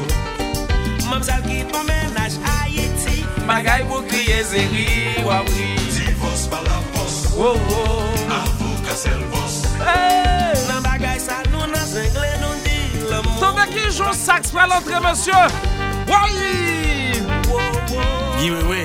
[1.10, 3.28] Mamzel ki pou menaj Haiti.
[3.44, 4.88] Bagay pou kriye zeri
[5.28, 5.79] wabri
[7.40, 8.04] oh, oh.
[8.30, 9.64] Avoka Selvos
[10.68, 12.78] Nan bagay sa nou nan zengle nou di
[13.08, 14.68] l'amour Tombe ki joun saks pa
[16.10, 16.90] Woyi
[18.68, 18.82] we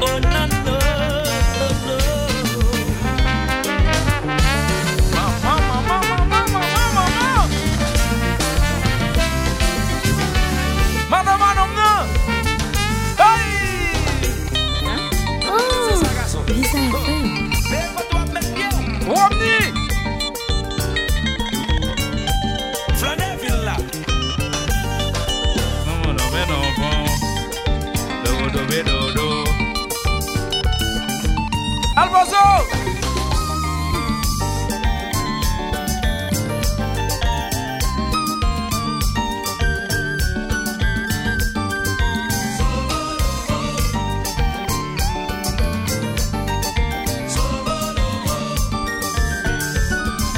[0.00, 1.19] Oh nan
[32.20, 32.36] Alfonso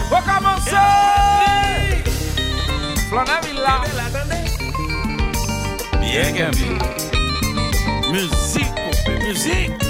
[0.08, 0.76] Faut commencer
[3.08, 3.80] Flaneville là
[6.00, 6.78] Bien gambé
[8.12, 9.81] Musique, coupé, musique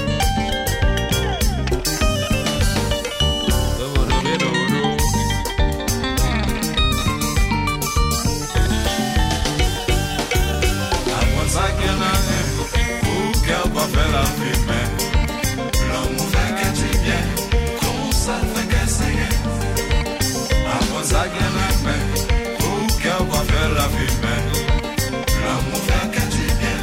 [15.88, 17.26] L'amour fè kè di bien
[17.80, 19.36] Kon sa fè kè se gen
[20.74, 22.02] Apon sa gen nan en
[22.68, 24.06] Ou kèl pa fè la fè
[26.14, 26.82] kè di bien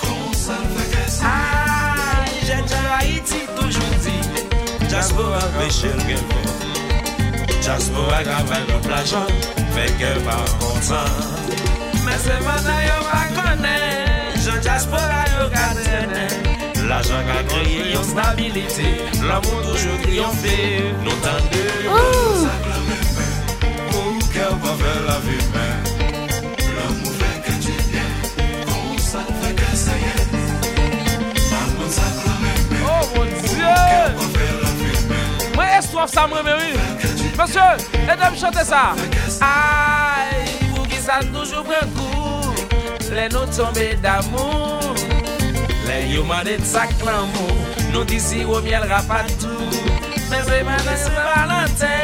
[0.00, 4.16] Kon sa fè kè se gen Ay, jen jan Haiti toujou di
[4.86, 6.42] Diaspora peche l gen fè
[7.58, 9.28] Diaspora gavè l plajan
[9.74, 11.12] Fè ke pa kontan
[12.06, 15.68] Men se manan yo pa konen Jan diaspora yo ka
[16.88, 18.86] La jan ka kreye yon stabilite
[19.28, 20.54] La moun toujou kriyonfe
[21.02, 22.96] Nou tan de yon sa klamè
[23.90, 25.66] Moun kèw pa vè la vè mè
[26.62, 28.06] La moun fè kè djè dè
[28.70, 30.14] Kon sa fè kè sa yè
[31.50, 35.20] Ma moun sa klamè mè Moun kèw pa vè la vè mè
[35.58, 36.72] Mwen estrof sa mwen mè wè
[37.36, 37.68] Monsye,
[38.08, 38.86] edèm chante sa
[39.44, 42.56] Ay, pou ki sa toujou mwen kou
[43.12, 45.07] Lè nou tombe d'amou
[45.88, 47.54] Le yo mande tsak lan mou
[47.92, 49.70] Nou disi ou miel rapatou
[50.28, 51.94] Men se mande se valantè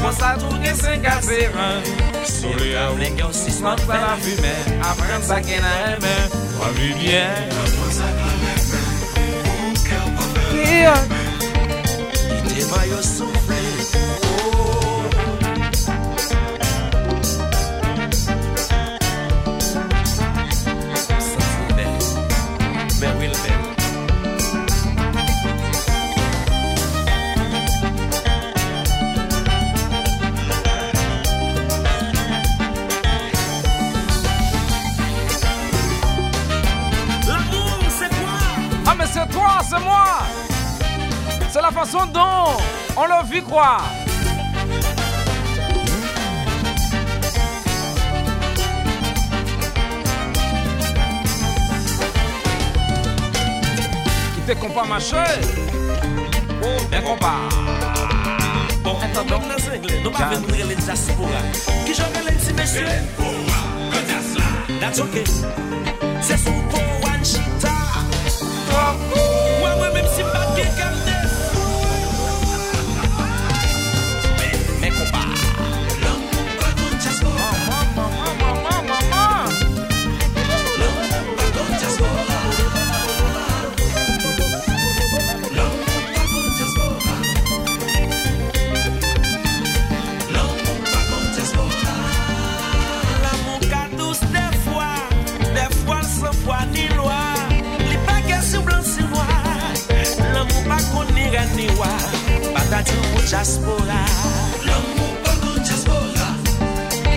[0.00, 1.86] Mwen sa tou gen se kaze ran
[2.26, 4.56] Sou le avlen gen si slant pa la fume
[4.90, 6.18] Apren sa gen a eme
[6.58, 8.84] Mwen mi bien Mwen sa gen a eme
[9.54, 9.98] Mwen sa
[10.50, 11.11] gen a eme
[38.92, 40.04] Ah mais c'est toi, c'est moi
[41.50, 42.58] C'est la façon dont
[42.94, 43.82] on le vit croire
[54.34, 55.16] Qui te compas marché
[56.62, 57.48] Oh, bien compas
[58.84, 61.28] Bon, entendons dans anglais, nous pas venir les diaspora.
[61.86, 62.86] Qui j'en les petits messieurs?
[66.20, 66.91] C'est son chita.
[69.60, 70.91] Mwen mwen mèm si mbate gen
[103.32, 104.04] Patati ou pou diaspora.
[104.66, 106.28] L'amour pa kon diaspora.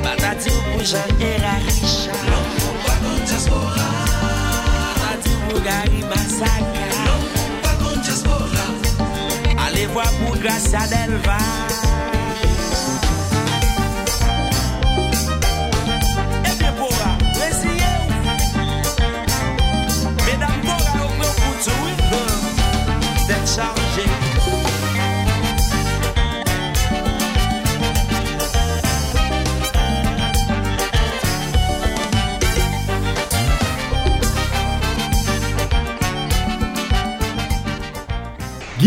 [0.02, 2.26] Patati ou pou Jean Era Richard.
[2.32, 3.88] L'amour pa kon diaspora.
[4.96, 6.86] Patati ou pou Gary Masaka.
[7.04, 8.66] L'amour pa kon diaspora.
[9.68, 11.40] Allez voir pour Gracia Delva.
[16.46, 16.50] Eh
[24.08, 24.25] bien,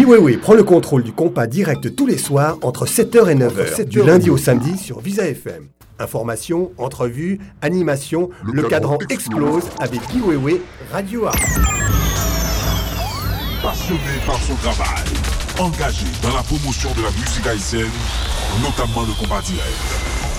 [0.04, 4.02] Wewe prend le contrôle du compas direct tous les soirs entre 7h et 9h, du
[4.02, 5.68] lundi au samedi sur Visa FM.
[5.98, 10.60] Information, entrevues, animation, le, cadran explose avec Guy Wewe,
[10.92, 11.36] Radio Art.
[13.62, 15.04] Passionné par son travail,
[15.58, 17.90] engagé dans la promotion de la musique haïtienne,
[18.62, 19.64] notamment le combat direct,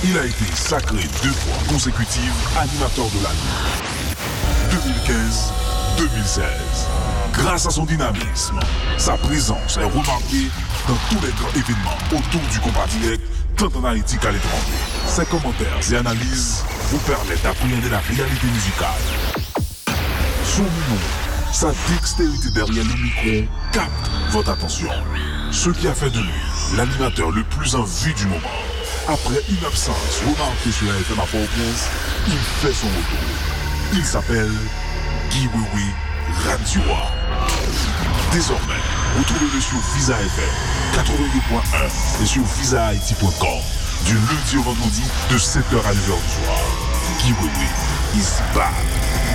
[0.06, 3.58] il a été sacré deux fois consécutives animateur de l'année.
[5.98, 7.09] 2015-2016.
[7.40, 8.60] Grâce à son dynamisme,
[8.98, 10.50] sa présence est remarquée
[10.88, 13.24] dans tous les grands événements autour du combat direct,
[13.56, 14.74] tant en Haïti qu'à l'étranger.
[15.08, 18.90] Ses commentaires et analyses vous permettent d'appréhender la réalité musicale.
[20.44, 21.00] Son nom,
[21.54, 24.90] sa dextérité derrière le micro capte votre attention.
[25.52, 28.60] Ce qui a fait de lui l'animateur le plus en vue du moment.
[29.08, 31.88] Après une absence remarquée sur la FM à Port-au-Prince,
[32.28, 33.94] il fait son retour.
[33.94, 34.52] Il s'appelle
[35.32, 35.48] Guy
[36.34, 36.82] Radio.
[38.32, 38.74] Désormais,
[39.18, 40.50] retrouvez-le sur Visa FM
[40.94, 43.60] 82.1 et sur visahaiti.com
[44.06, 45.02] du lundi au vendredi
[45.32, 46.60] de 7h à 9h du soir.
[47.42, 48.74] Wewe is back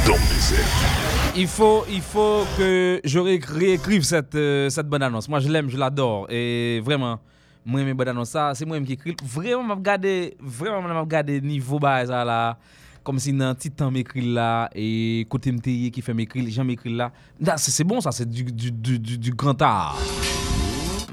[0.07, 1.33] dans les airs.
[1.37, 5.29] Il faut, il faut que je ré- réécrive cette, euh, cette bonne annonce.
[5.29, 6.27] Moi, je l'aime, je l'adore.
[6.31, 7.19] Et vraiment,
[7.67, 9.17] moi, mes bonnes annonces, c'est moi qui écris.
[9.25, 12.57] Vraiment, m'a regardé, vraiment, regardé niveau bas, là.
[13.05, 16.69] Comme si dans un petit temps m'écrit là, et côté MTI qui fait m'écrire, j'aime
[16.69, 17.57] m'écrire là.
[17.59, 19.99] C'est bon, ça, c'est du, du, du, du, grand art.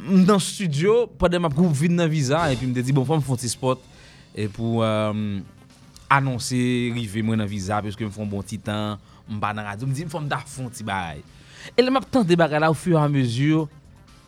[0.09, 3.17] Dans le studio, pendant ma groupe vide dans visa, et puis me dit, bon, faut
[3.17, 3.81] me faire un spot.
[4.33, 5.39] Et pour euh,
[6.09, 8.97] annoncer, river moi dans visa, parce que me font un bon petit temps,
[9.29, 11.21] m'pas dans la radio, me dit, me faut me dar fond petit bail.
[11.77, 13.67] Et là, m'a tant des là au fur et à mesure,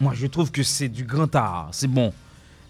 [0.02, 2.14] moi je trouve que c'est du grand art, c'est bon.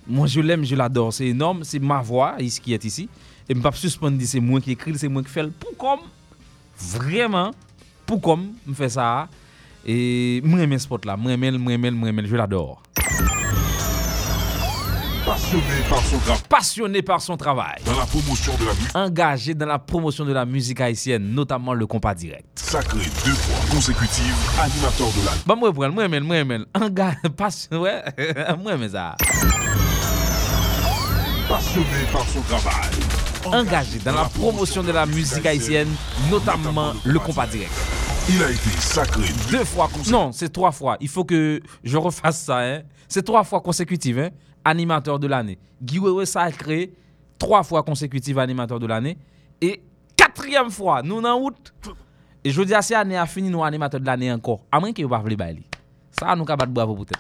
[0.06, 3.10] Moi je l'aime, je l'adore, c'est énorme, c'est ma voix ici qui est ici.
[3.50, 5.48] Et me pas suspendre c'est moi qui écris, c'est moi qui fais.
[5.48, 6.00] Pour comme
[6.78, 7.52] vraiment
[8.06, 9.28] pour comme me fait ça.
[9.86, 12.82] Et moi aime ce spot là, moi aime, moi aime, moi aime, je l'adore.
[15.26, 19.54] Passionné par son travail, Passionné par son travail, dans la promotion de la musique, engagé
[19.54, 22.46] dans la promotion de la musique haïtienne, notamment le compas direct.
[22.56, 25.42] sacré deux fois consécutive animateur de l'année.
[25.46, 28.04] Bah moi moi aime, moi aime, engagé, passion, ouais,
[28.62, 29.16] moi aime ça.
[31.48, 32.90] Passionné par son travail,
[33.46, 35.90] Engagé dans la promotion de la musique haïtienne,
[36.32, 37.72] notamment le compas direct.
[38.30, 40.98] il a été sacré deux fois, non, c'est trois fois.
[41.02, 42.60] Il faut que je refasse ça.
[42.60, 42.82] Hein.
[43.08, 44.30] C'est trois fois consécutive, hein.
[44.64, 45.60] animateur de l'année.
[45.82, 46.94] Guy Wewe sacré,
[47.38, 49.18] trois fois consécutive animateur de l'année.
[49.62, 49.84] Et
[50.16, 51.74] quatrième fois, nous en août.
[52.44, 54.62] Et je dis à cette année a fini, nous animateur de l'année encore.
[54.72, 55.46] À moins vous ne pas.
[56.12, 57.18] Ça, nous avons bravo pour tête.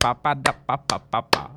[0.00, 1.50] Papa da papa papa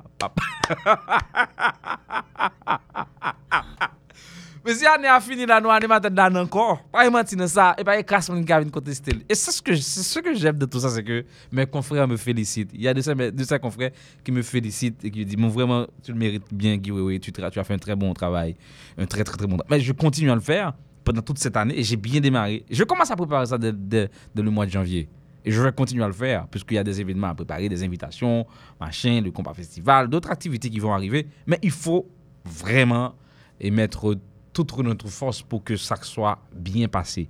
[4.64, 6.84] Mais si année a fini là, nous animateur de l'année encore.
[6.92, 7.74] Pas mentir dans ça.
[7.78, 9.22] Et pas y casse mon cabine côté style.
[9.28, 12.06] Et c'est ce que c'est ce que j'aime de tout ça, c'est que mes confrères
[12.06, 12.70] me félicitent.
[12.72, 13.90] Il y a de de ces confrères
[14.22, 17.32] qui me félicitent et qui me disent, bon, vraiment, tu le mérites bien, Guy, tu,
[17.42, 18.54] as fait un très bon travail.
[18.96, 19.78] Un très, très, très bon travail.
[19.78, 22.64] Mais je continue à le faire pendant toute cette année et j'ai bien démarré.
[22.70, 25.08] Je commence à préparer ça dès le mois de janvier.
[25.44, 27.82] Et je vais continuer à le faire, puisqu'il y a des événements à préparer, des
[27.82, 28.46] invitations,
[28.80, 31.26] machin, le compas festival, d'autres activités qui vont arriver.
[31.46, 32.06] Mais il faut
[32.44, 33.14] vraiment
[33.60, 34.16] et mettre
[34.52, 37.28] toute notre force pour que ça soit bien passé.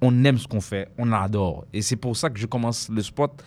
[0.00, 1.64] On aime ce qu'on fait, on adore.
[1.72, 3.42] Et c'est pour ça que je commence le spot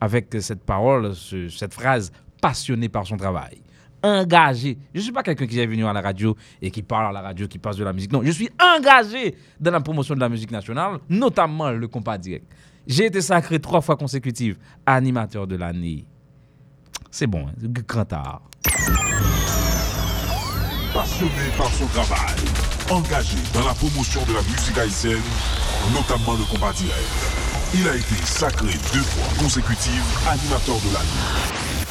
[0.00, 3.58] avec cette parole, ce- cette phrase, passionné par son travail.
[4.02, 4.78] Engagé.
[4.94, 7.12] Je ne suis pas quelqu'un qui est venu à la radio et qui parle à
[7.12, 8.12] la radio, qui passe de la musique.
[8.12, 12.46] Non, je suis engagé dans la promotion de la musique nationale, notamment le compas direct.
[12.86, 14.56] J'ai été sacré trois fois consécutives
[14.86, 16.06] animateur de l'année.
[17.10, 17.52] C'est bon, hein,
[17.86, 18.42] grand art.
[20.94, 22.36] Passionné par son travail,
[22.90, 25.20] engagé dans la promotion de la musique haïtienne,
[25.92, 27.10] notamment le combat direct,
[27.74, 31.86] il a été sacré deux fois consécutive animateur de l'année.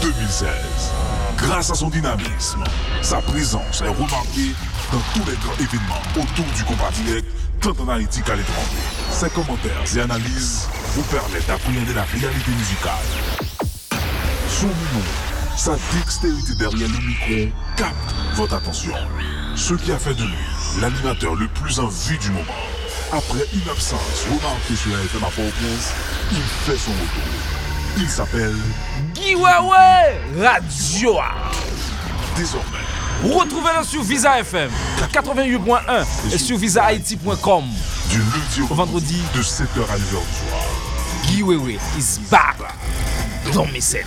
[0.00, 0.46] 2015-2016.
[1.36, 2.64] Grâce à son dynamisme,
[3.02, 4.54] sa présence est remarquée
[4.90, 7.26] dans tous les grands événements autour du combat direct,
[7.60, 8.78] tant en Haïti qu'à l'étranger.
[9.10, 12.94] Ses commentaires et analyses vous permettent d'appréhender la réalité musicale.
[14.48, 15.04] Son nom,
[15.56, 18.92] sa dextérité derrière le micro capte votre attention.
[19.56, 22.44] Ce qui a fait de lui l'animateur le plus en vue du moment.
[23.12, 25.92] Après une absence remarquée sur la FM à Port-au-Prince,
[26.30, 27.30] il fait son retour.
[27.98, 28.56] Il s'appelle
[29.14, 31.16] Guy Wewe Radio.
[32.36, 34.70] désormais Retrouvez-le sur Visa FM
[35.12, 37.64] 88.1 et sur visahaiti.com.
[38.08, 39.22] du lundi au vendredi.
[39.34, 40.62] de 7h à 9h du soir.
[41.26, 41.40] Guy
[41.98, 42.56] is back
[43.52, 44.06] dans mes sets.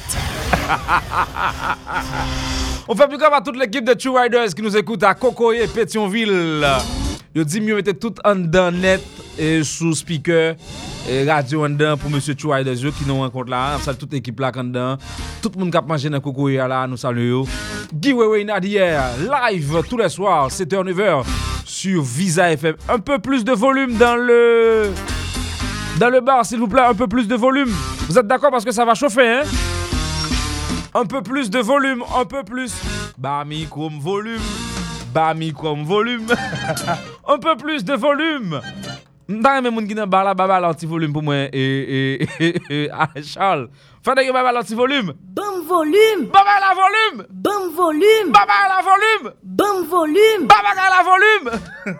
[2.88, 5.68] On fait plus comme à toute l'équipe de True Riders qui nous écoute à Cocoyer,
[5.68, 6.66] Pétionville.
[7.36, 9.02] Yo dit mieux mettez tout en dedans net
[9.40, 10.56] et sous speaker
[11.10, 13.76] et radio en dedans pour monsieur Chouai qui nous rencontre là.
[13.76, 14.98] On salue toute l'équipe là en dedans.
[15.42, 17.46] Tout le monde qui a mangé dans Coco là, nous saluons.
[17.92, 21.26] Guy Wewe Nadia, live tous les soirs, 7h, 9h
[21.66, 22.76] sur Visa FM.
[22.88, 24.92] Un peu plus de volume dans le.
[26.00, 27.74] Dans le bar, s'il vous plaît, un peu plus de volume.
[28.10, 29.44] Vous êtes d'accord parce que ça va chauffer, hein?
[30.94, 32.76] Un peu plus de volume, un peu plus.
[33.18, 34.42] Bami comme volume.
[35.12, 36.28] Bami comme volume.
[37.28, 38.62] un peu plus de volume.
[39.28, 43.22] Men moun ki nan bar la, baba l'anti-volume pou mwen e, e, e, e, e,
[43.24, 43.70] Charles.
[44.04, 45.14] Fade baba l'anti-volume.
[45.16, 46.28] Bam volume.
[46.28, 47.24] Baba la volume.
[47.30, 48.32] Bam volume.
[48.36, 49.32] Baba la volume.
[49.44, 50.48] Bam volume.
[50.48, 51.52] Baba la volume.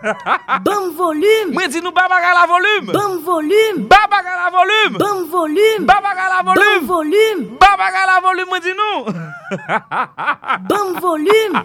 [0.66, 1.52] Bam volume.
[1.56, 2.92] Mwen di nou baba la volume.
[2.92, 3.88] Bam volume.
[3.88, 4.98] Baba la volume.
[4.98, 5.86] Bam volume.
[5.88, 6.60] Baba la volume.
[6.60, 7.56] Bam volume.
[7.58, 9.08] Baba la volume mwen di nou.
[10.68, 11.64] Bam volume.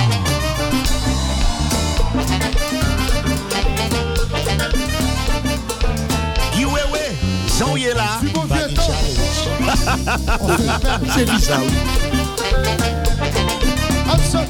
[7.58, 8.20] Jean est là.
[11.14, 11.60] C'est bizarre.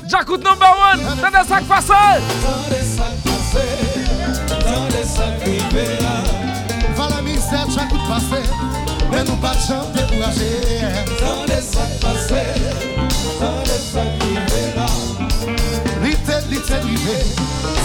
[0.08, 1.92] Jacout number one, dans des sacs passés.
[2.42, 3.84] Dans des sacs passés,
[4.48, 5.98] dans des sacs privés.
[6.96, 7.66] Va la misère,
[8.08, 8.42] passé,
[9.10, 9.88] mais nous pas de chance.
[11.20, 12.54] Dans des sacs passés,
[13.40, 14.72] dans des sacs privés.
[16.02, 17.18] L'ité, l'ité, l'ité,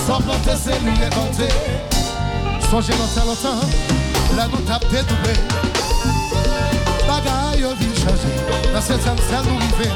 [0.07, 1.53] sans planter, c'est lui les compter.
[2.69, 3.67] Songez longtemps, longtemps.
[4.37, 5.35] La nou tap dedouble
[7.07, 8.31] Bagay yo vi chanje
[8.73, 9.89] Nan se jan sen nou rive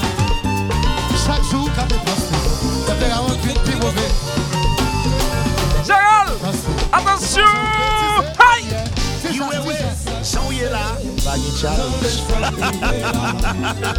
[1.23, 2.41] Chak jou ka depanse
[2.87, 4.07] Tepe a an pi mouve
[5.87, 6.35] Gérald
[8.39, 8.65] Hay
[9.31, 9.77] Iwewe
[10.71, 10.85] la
[11.25, 12.19] Bagay challenge.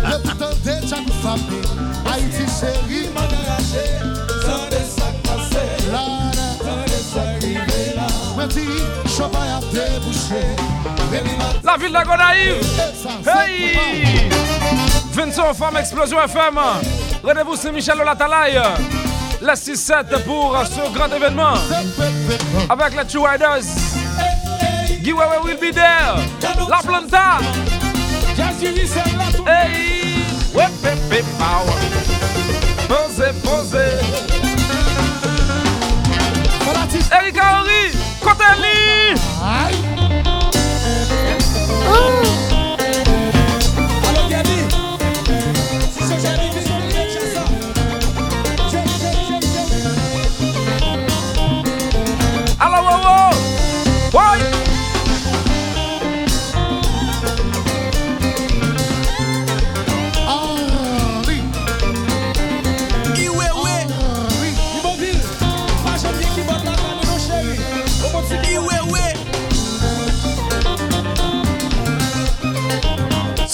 [0.05, 0.16] Le
[0.64, 1.61] de chak ou fami
[2.07, 3.84] Haïti chéri Magarache
[4.45, 8.07] San de sak pase Lana San de sak rive la
[8.37, 8.51] Mwen
[9.32, 9.61] a
[11.62, 12.64] La ville de Gonaïve.
[13.26, 14.28] Hey!
[15.12, 16.58] Vincent Femme Explosion FM
[17.22, 18.60] Rendez-vous c'est Michel Olatalaï
[19.40, 21.54] La 6-7 pour ce grand événement.
[22.68, 23.62] Avec les Two Riders.
[25.02, 26.16] Giveaway will be there.
[26.68, 27.38] La Planta.
[29.46, 30.24] Hey!
[32.88, 33.96] Posez, posez.
[37.12, 39.86] Eric Henry Cotelli
[41.99, 42.55] Oh.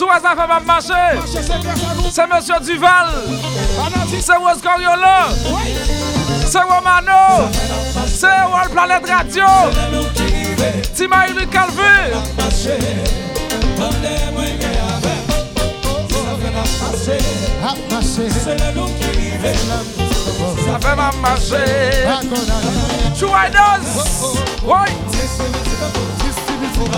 [0.02, 0.94] Sous fait ma marcher.
[2.10, 3.06] C'est Monsieur Duval.
[4.20, 5.28] C'est Rose Coriola.
[6.44, 7.48] C'est Romano.
[8.08, 9.44] C'est World Planet Radio.
[10.92, 12.16] Timaïlu Calvé
[20.66, 21.64] Ça fait ma marcher.
[22.28, 22.72] Condamné
[26.82, 26.88] Two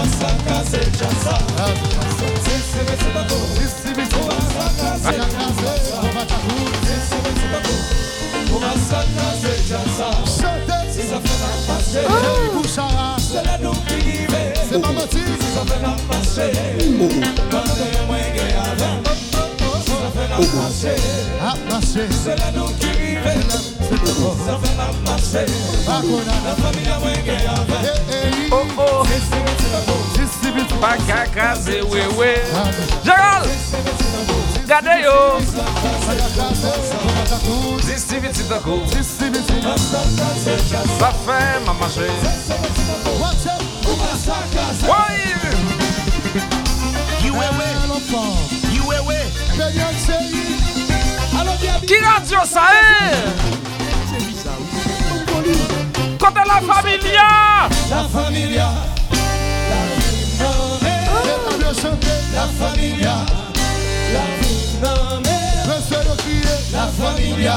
[30.85, 32.69] Riders Ouais C'est pas
[34.29, 35.39] menti A marché Oh oh Bakakaze wewe Gérald Gade yo
[38.21, 38.71] viti tako
[41.27, 41.73] fait ma
[51.87, 53.15] Qui radio ça est?
[54.11, 54.59] C'est bizarre.
[56.19, 57.69] Côté la familia
[61.83, 63.17] La familia
[64.13, 65.67] La familia.
[66.73, 67.57] La La familia.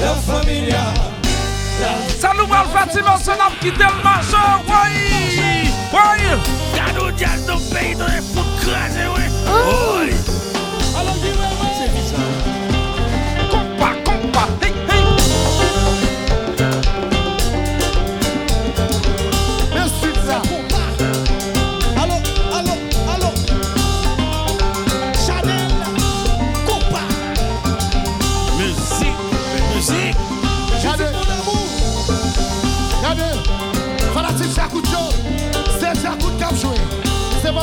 [0.00, 0.84] La familia
[2.18, 4.36] Ça nous va le bâtiment, c'est l'homme qui quitter le marché
[4.68, 5.70] Ouais.
[5.92, 6.38] Ouais.
[6.74, 9.30] Gado jazz dans le pays, dans les fous crasés, ouais.
[9.48, 9.90] Oh.
[10.92, 12.49] Compa, compa Hey, hey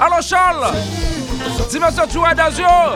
[0.00, 0.72] Alors Charles,
[1.70, 2.94] dis-moi ce tu as dans le.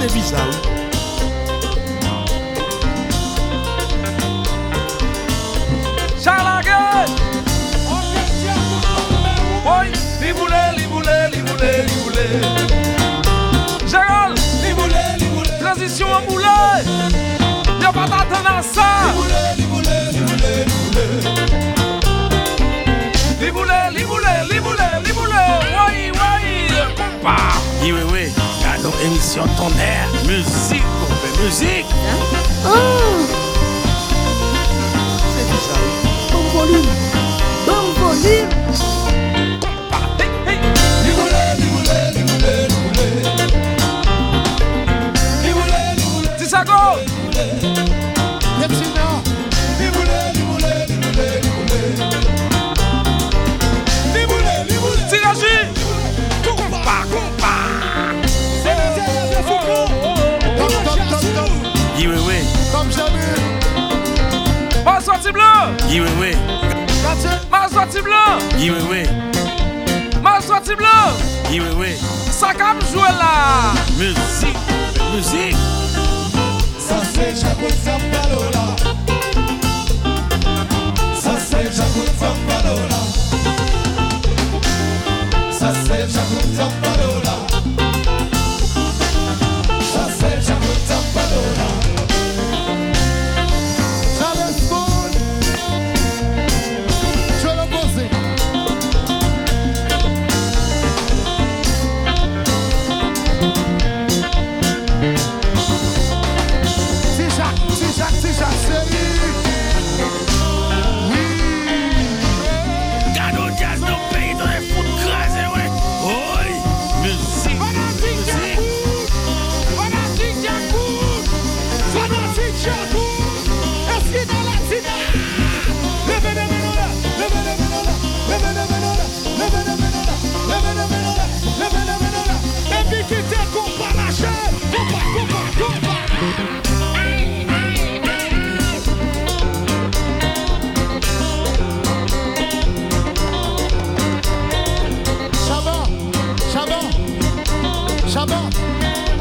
[0.00, 0.79] Serviçal.
[18.60, 19.14] dansa
[19.56, 20.12] libule
[23.94, 24.90] libule
[29.04, 31.86] émission tonnerre musique courbe musique.
[32.66, 32.70] Oh.
[35.34, 35.46] C'est
[38.04, 38.59] bon
[65.30, 65.76] sorti blanc.
[65.88, 66.32] Oui, oui, oui.
[67.52, 68.38] Ma sorti blanc.
[68.58, 69.02] Oui, oui, oui.
[70.22, 70.88] Ma sorti blanc.
[71.50, 71.88] Oui, oui, oui.
[72.30, 73.72] Ça comme jouer là.
[73.98, 74.56] Musique,
[75.14, 75.56] musique.
[76.78, 78.76] Ça c'est Jaco Zampalola.
[81.14, 83.00] Ça c'est Jaco Zampalola.
[85.52, 86.79] Ça c'est Jaco Zampalola.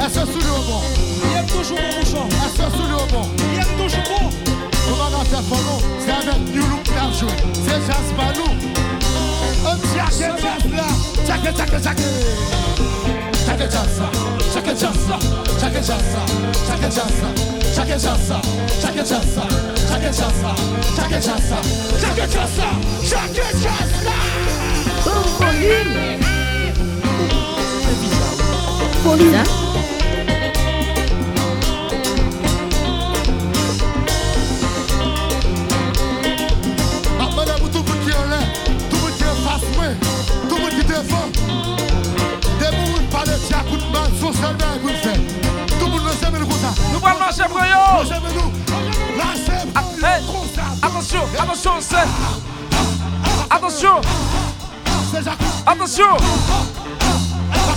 [0.09, 0.81] Que sous le bon
[1.23, 2.27] Il aime toujours bouchon.
[2.29, 4.25] Que sous le bon Il aime toujours bon.
[4.89, 7.35] Comment on a fait pour nous C'est avec New Look qu'on a joué.
[7.53, 8.07] C'est jazz.
[9.65, 10.19] Un petit jazz
[10.75, 10.87] là.
[11.27, 12.05] Jack it, jack it, jack it.
[13.45, 14.07] Jack it, jazz ça.
[14.53, 15.17] Jack it, jazz ça.
[15.59, 16.21] Jack it, jazz ça.
[16.65, 17.31] Jack it, jazz ça.
[17.75, 18.39] Jack it, jazz ça.
[18.39, 19.29] Jack it, jazz
[46.93, 47.25] Nous parlons
[50.81, 51.79] Attention, attention.
[53.49, 54.01] Attention.
[55.67, 56.17] Attention.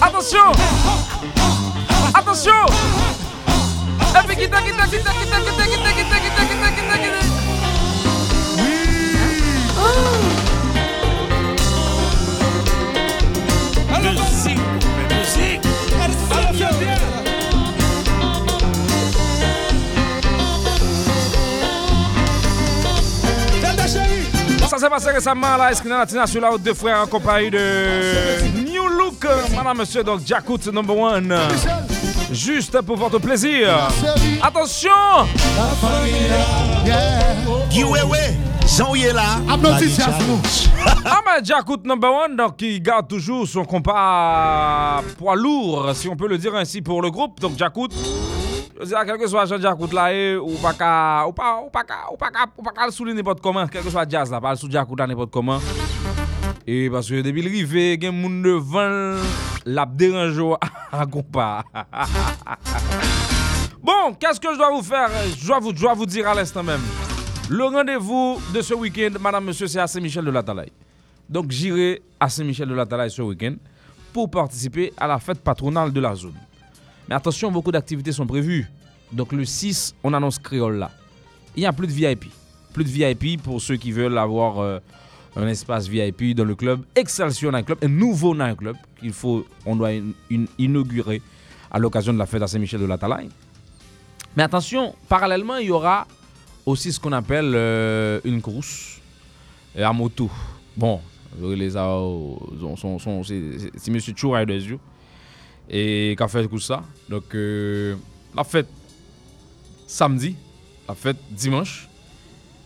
[0.02, 0.52] Attention.
[2.14, 2.66] Attention.
[24.72, 28.62] Ça s'est passé récemment là, Esquina Latina sur la route de frères en compagnie de
[28.64, 31.36] New Look, madame, monsieur, donc Jakut number one.
[32.32, 33.68] Juste pour votre plaisir.
[34.42, 34.88] Attention!
[37.68, 38.16] Giwewe,
[38.66, 39.36] Jean y est là.
[39.46, 39.58] À.
[41.04, 46.16] Ah ben Jakut number one, donc il garde toujours son compas poids lourd, si on
[46.16, 47.40] peut le dire ainsi pour le groupe.
[47.40, 47.88] Donc Jakut,
[48.82, 50.08] Zira, kelke swa jan jakout la
[50.40, 50.90] ou pa ka,
[51.28, 53.14] ou pa, ou pa ka, ou pa ka, ou pa ka al souli
[54.08, 55.60] jazz la, pa al souli jakout la nepot koman.
[56.66, 59.18] E, paske debil rive, gen moun devan,
[59.66, 60.56] lap deranjo.
[63.82, 65.10] Bon, qu'est-ce que je dois vous faire?
[65.36, 66.80] Je dois vous, je dois vous dire à l'instant même.
[67.48, 70.72] Le rendez-vous de ce week-end, madame, monsieur, c'est à Saint-Michel de l'Atalaye.
[71.28, 73.54] Donc j'irai à Saint-Michel de l'Atalaye ce week-end
[74.12, 76.34] pour participer à la fête patronale de la zone.
[77.08, 78.66] Mais attention, beaucoup d'activités sont prévues.
[79.12, 80.90] Donc le 6, on annonce créole là.
[81.56, 82.26] Il n'y a plus de VIP.
[82.72, 84.78] Plus de VIP pour ceux qui veulent avoir euh,
[85.36, 89.46] un espace VIP dans le club Excelsior Night Club, un nouveau Night Club qu'il faut,
[89.66, 91.20] on doit in- in- inaugurer
[91.70, 93.28] à l'occasion de la fête à Saint-Michel de la Talaye.
[94.36, 96.06] Mais attention, parallèlement, il y aura
[96.64, 99.00] aussi ce qu'on appelle euh, une course
[99.76, 100.30] euh, à moto.
[100.76, 101.00] Bon,
[101.40, 101.76] les
[103.26, 103.90] c'est
[104.32, 104.78] Riders you,
[105.72, 106.82] et qui a fait tout ça?
[107.08, 107.96] Donc, euh,
[108.36, 108.68] la fête
[109.86, 110.36] samedi,
[110.86, 111.88] la fête dimanche.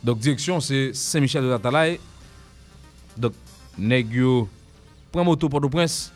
[0.02, 2.00] Donc, direction, c'est Saint-Michel de la Talaye.
[3.16, 3.32] Donc,
[3.78, 4.48] nèg yo,
[5.12, 6.12] prend moto Port-au-Prince,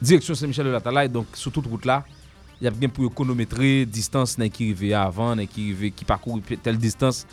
[0.00, 1.08] direction Saint-Michel de la Talaye.
[1.08, 2.04] Donc, sur toute route là,
[2.60, 7.26] il y a bien pour chronométrer distance qui arrive avant, qui qui parcourt telle distance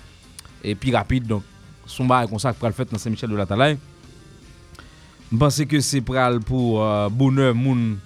[0.63, 1.27] et puis rapide.
[1.27, 1.43] Donc,
[1.85, 3.77] son bar comme ça pour le fait dans Saint-Michel de la Talaye.
[5.31, 7.99] Je pense que c'est pour euh, bonheur moun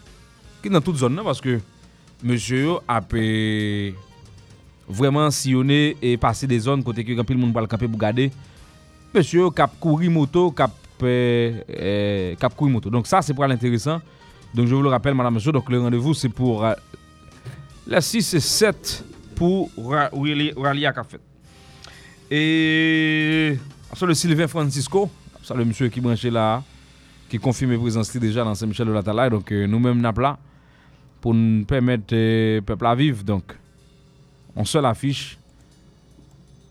[0.69, 1.60] dans nan tout zon nan, paske
[2.23, 3.14] monsye yo ap
[4.88, 8.30] vreman siyone e pase de zon kote ki gampil moun pal kape pou gade,
[9.14, 10.73] monsye yo kap kouri moto, kap,
[11.03, 12.90] eh, kap euh, kouri moto.
[12.90, 13.07] Donk.
[14.53, 16.73] Donc je vous le rappelle, madame, monsieur, donc le rendez-vous c'est pour euh,
[17.88, 19.03] la 6 et 7
[19.35, 21.18] pour rallier à Café.
[22.30, 23.57] Et
[23.95, 25.10] sur le Sylvain Francisco,
[25.41, 26.61] ça le monsieur qui branchait là,
[27.30, 30.30] qui confirme présence déjà dans Saint-Michel de la Talaye, donc euh, nous-mêmes, Napla.
[30.30, 30.38] là
[31.24, 33.44] pour nous permettre euh, peuple à vivre donc
[34.58, 35.38] on seule affiche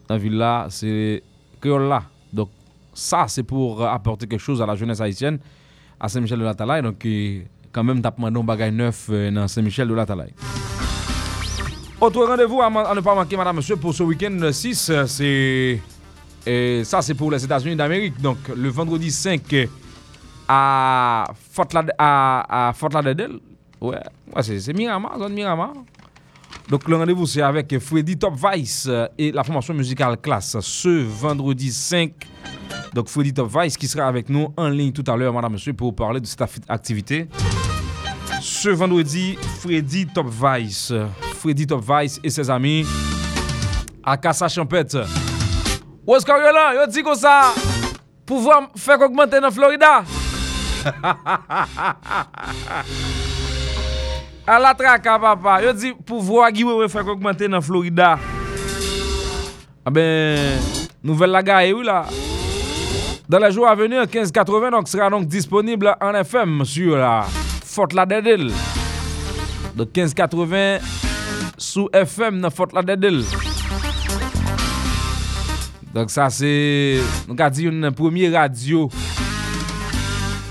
[0.06, 1.22] dans la ville là c'est
[1.58, 2.50] créole là donc
[2.92, 5.38] ça c'est pour euh, apporter quelque chose à la jeunesse haïtienne
[5.98, 7.40] à Saint-Michel de la donc euh,
[7.72, 10.04] quand même t'as demandé un bagage neuf euh, dans Saint-Michel de la
[12.02, 15.80] autre rendez-vous à, ne pas manquer, madame, monsieur, pour ce week-end euh, 6, euh, c'est.
[16.44, 18.20] Et ça, c'est pour les États-Unis d'Amérique.
[18.20, 19.66] Donc, le vendredi 5 euh,
[20.48, 23.38] à Fort, Lade- à, à Fort Lauderdale.
[23.82, 23.98] Ouais,
[24.36, 25.72] ouais c'est Miramar, zone Miramar.
[26.68, 31.02] Donc, le rendez-vous, c'est avec Freddy Top Vice euh, et la formation musicale classe ce
[31.02, 32.12] vendredi 5.
[32.94, 35.72] Donc, Freddy Top Vice qui sera avec nous en ligne tout à l'heure, madame, monsieur,
[35.72, 37.28] pour parler de cette activité.
[38.40, 40.92] Ce vendredi, Freddy Top Vice.
[41.40, 42.86] Freddy Top Vice et ses amis
[44.04, 44.96] à Casa Champette.
[46.06, 46.74] Où est-ce là?
[46.74, 47.52] Yo dit comme ça.
[48.24, 50.04] Pouvoir faire augmenter dans Florida.
[54.42, 58.16] A la traka papa, yo di pou vwa giwe we fèk augmente nan Florida.
[59.86, 60.58] A ben,
[60.98, 62.00] nouvel laga e ou la.
[63.30, 67.24] Dan la jou avenir, 1580 donc, sera donc disponible en FM sur la
[67.64, 68.50] Fort Lauderdale.
[69.76, 70.78] De 1580
[71.56, 73.22] sous FM nan Fort Lauderdale.
[75.94, 76.98] Donc ça c'est,
[77.28, 78.88] on a dit une première radio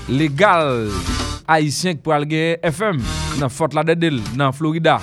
[0.08, 0.88] légale
[1.46, 3.02] haïtienne pour aller FM.
[3.38, 4.98] Dans Fort Lauderdale dans Florida.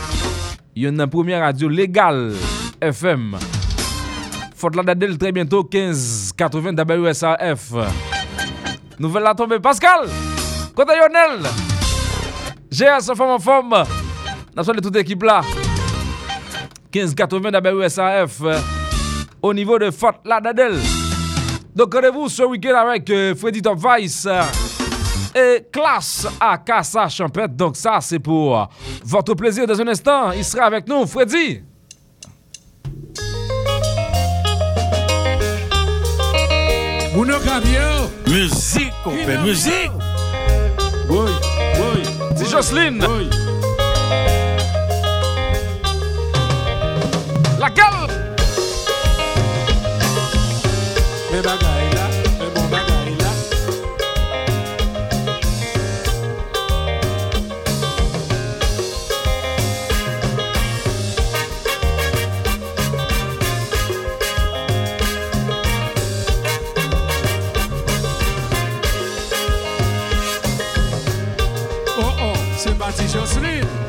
[0.75, 2.33] Il y a une première radio légale
[2.81, 3.37] FM.
[4.55, 7.73] Fort Lauderdale très bientôt 1580 WSAF.
[8.99, 10.07] Nouvelle la tombée Pascal.
[10.75, 11.45] Côté Lionel.
[12.71, 13.83] GS en forme en forme.
[14.55, 15.41] Nous sommes toute l'équipe là.
[16.93, 18.41] 1580 WSAF
[19.41, 20.77] au niveau de Fort Lauderdale.
[21.75, 24.41] Donc rendez-vous ce week-end avec euh, Freddy Top Vice euh,
[25.35, 27.55] et classe à Casa Champette.
[27.55, 28.69] Donc ça c'est pour
[29.03, 30.31] votre plaisir dans un instant.
[30.31, 31.61] Il sera avec nous, Freddy.
[38.27, 39.91] Musique, on fait musique.
[41.09, 41.31] Oui,
[41.75, 42.03] oui.
[42.35, 43.03] C'est Jocelyne.
[43.09, 43.29] Oui.
[47.59, 47.85] Laquelle
[51.31, 51.78] Mais bagaille
[72.91, 73.88] c'est parti Jocelyne.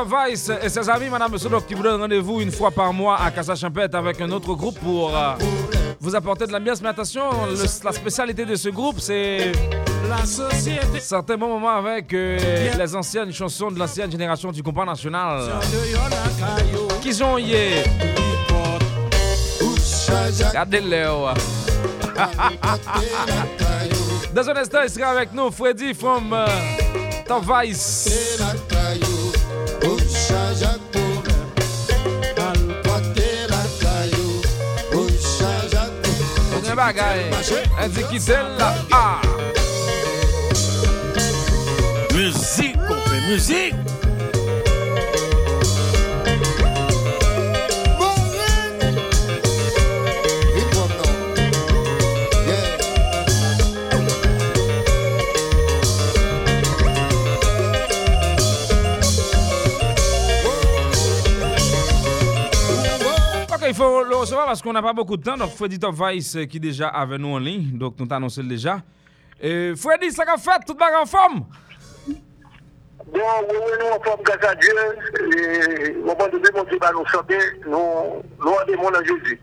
[0.00, 3.30] Vice et ses amis, Madame Sodok, qui vous donnent rendez-vous une fois par mois à
[3.30, 5.32] Casa Champette avec un autre groupe pour euh,
[6.00, 6.80] vous apporter de l'ambiance.
[6.82, 9.52] Mais attention, le- la spécialité de ce groupe, c'est
[11.00, 15.40] certains bons moments avec euh, les anciennes chansons de l'ancienne génération du compas national.
[15.40, 16.88] de yon la caillou.
[17.00, 17.84] Qui ont hier
[20.48, 21.04] Regardez-les.
[21.06, 21.34] ouais.
[24.34, 26.46] Dans un instant, il sera avec nous Freddy from euh,
[27.26, 28.38] Top Vice.
[36.82, 37.30] bagay.
[37.78, 38.70] En di ki tel la
[42.12, 43.81] Muzik, konpe muzik
[63.72, 65.36] Ok, faut le recevoir parce qu'on n'a pas beaucoup de temps.
[65.36, 67.70] Donc, Freddy Top Vice euh, qui est déjà avec nous en ligne.
[67.72, 68.80] Donc, nous t'annonçons déjà.
[69.40, 71.44] Et Freddy, ça qu'a fait, toute bague en forme?
[72.06, 74.70] Bon, nous, en forme, grâce à Dieu.
[75.38, 79.40] Et au moment de démontrer nos santé, nous, en Jésus.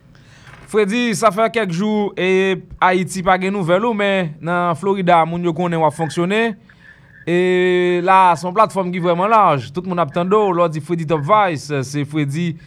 [0.68, 5.44] Freddy, ça fait quelques jours et Haïti pas de nouvelles, ou, mais dans Florida, moun
[5.44, 6.56] yo connaît va fonctionner.
[7.26, 9.74] Et là, son plateforme qui est vraiment large.
[9.74, 10.36] Tout le monde a attendu.
[10.56, 11.74] Là, dit Freddy Top Vice.
[11.82, 12.58] C'est Freddy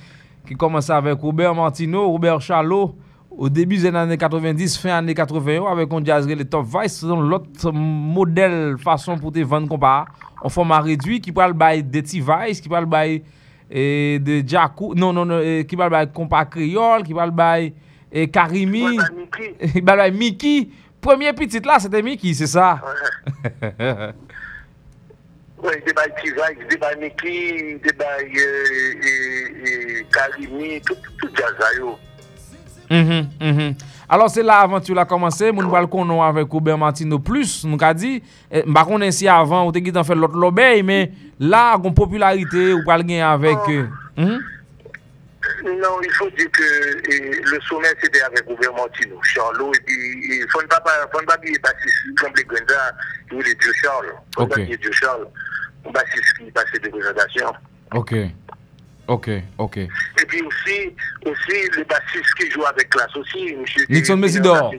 [0.47, 2.97] qui commence avec Robert Martino, Robert Charlot.
[3.31, 7.07] Au début des années 90, fin années 81, avec un jazz le Top Vice, c'est
[7.07, 10.05] l'autre modèle, façon pour te vendre compas
[10.43, 13.23] en format réduit, qui parle by de T-Vice, qui parle by
[13.71, 17.73] et de Jacou, non, non, non, eh, qui parle by compas créole, qui parle by
[18.13, 18.99] et Karimi,
[19.73, 20.69] qui parle by Mickey.
[21.01, 22.81] Premier petit là, c'était Mickey, c'est ça?
[25.63, 28.31] Debay Tivay, debay Miki, debay
[30.11, 31.99] Karimi, tout jazay yo.
[32.91, 33.75] Mhm, mhm.
[34.09, 37.95] Alors se la aventur la komanse, moun bal konon avèk Oubert Martino plus, nou ka
[37.97, 38.19] di,
[38.51, 42.73] eh, mba konen si avan ou te gitan fè lot lobey, men la kon popularite
[42.75, 43.71] ou pal gen avèk...
[45.65, 46.63] Non, il faut dire que
[47.11, 49.97] et, le sommet c'était avec Ouvert Martino, Charlot, et puis
[50.39, 50.81] il faut ne pas
[51.37, 52.95] oublier Baptiste Tremblay-Gwenda,
[53.33, 54.13] il est Dieu Charles,
[54.59, 55.23] il est Dieu Charles.
[55.23, 55.52] Okay.
[55.85, 57.53] Charles, un bassiste qui passait des présentations.
[57.95, 58.15] Ok,
[59.09, 59.77] ok, ok.
[59.77, 59.89] Et
[60.29, 60.95] puis aussi,
[61.27, 63.85] aussi le bassiste qui joue avec classe aussi, monsieur.
[63.89, 64.73] Nixon Mesidor.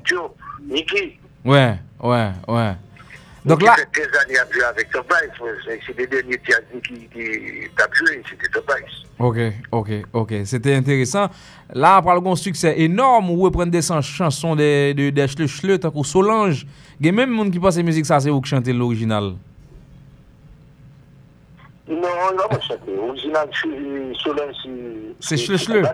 [0.67, 1.19] Niki.
[1.45, 2.73] Ouais, ouais, ouais.
[3.45, 5.51] Donc là, fait 15 années à jouer avec Vice.
[5.65, 7.09] C'est- C'est les derniers jazz qui,
[7.75, 9.03] t'a joué, c'était Vice.
[9.19, 9.38] ok,
[9.71, 11.30] ok, ok, c'était intéressant.
[11.73, 15.47] Là, après le succès énorme, où prendre des chan- chansons de, de, de
[15.77, 16.65] tant que Solange.
[17.01, 19.34] Il y a même monde qui pense que musique ça, c'est vous qui chantez l'original.
[21.88, 23.49] Non, non, moi, c'était original,
[25.19, 25.89] c'est Schle.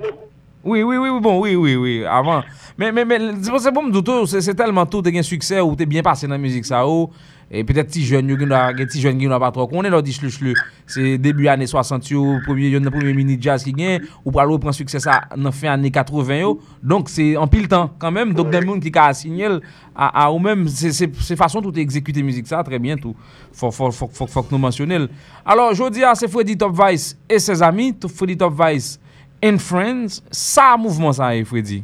[0.64, 2.44] Oui, oui, oui, oui, bon, oui, oui, oui, avant.
[2.78, 5.76] Mais, mais, mais c'est que bon, m'doutou, c'est c'est tellement tout, t'es un succès ou
[5.76, 7.10] t'es bien passé dans la musique ça, ou,
[7.52, 9.70] et peut-être petit jeune, qui n'a petit jeune qui n'a pas trop
[10.02, 10.54] dit chlu chlu.
[10.86, 14.74] C'est début années 60, yo, premier, premier mini jazz qui gagne, ou pour aller prendre
[14.74, 16.60] succès ça dans fin années 80, yo.
[16.84, 18.34] Donc, c'est en pile temps, quand même.
[18.34, 19.48] Donc, des gens qui a signé
[19.96, 23.16] à, à ou même, c'est façon tout exécuter musique ça, très bien tout.
[23.52, 25.08] Faut, faut, que nous mentionnions.
[25.46, 29.00] Alors, je dis à c'est Freddy Top Vice et ses amis, Freddy Top Vice
[29.44, 31.84] and Friends, ça mouvement ça, eh, Freddy?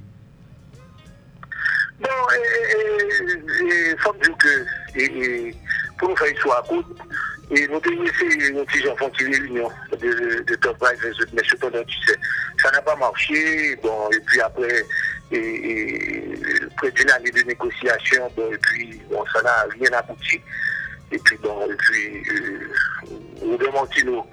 [2.06, 2.12] Bon,
[4.38, 4.66] que
[4.96, 5.56] et, et,
[5.98, 6.86] pour nous faire une histoire courte,
[7.52, 11.84] et nous avons essayé un petit gens font une réunion de, Top Vice, mais cependant,
[11.84, 12.18] tu sais,
[12.62, 13.76] ça n'a pas marché.
[13.84, 14.40] Bon, et puis
[15.32, 16.34] et,
[16.78, 20.42] près d'une année de négociation, bon, et puis bon, ça n'a rien abouti.
[21.12, 22.70] Et puis bon, et puis euh,
[23.72, 24.26] Montino,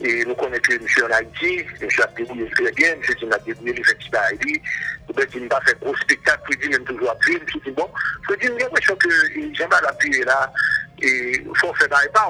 [0.00, 3.38] et nous connaissons que monsieur Haïti, monsieur a débrouillé très bien, monsieur dit, il a
[3.38, 4.60] débrouillé l'effectif à Haïti,
[5.08, 7.88] Robert dit, il n'a pas fait gros spectacle, il même toujours appuyé, monsieur dit, bon,
[8.28, 9.08] dis, j'ai l'impression que
[9.52, 10.52] j'aime pas l'appuyer là,
[11.00, 12.28] et il faut faire pas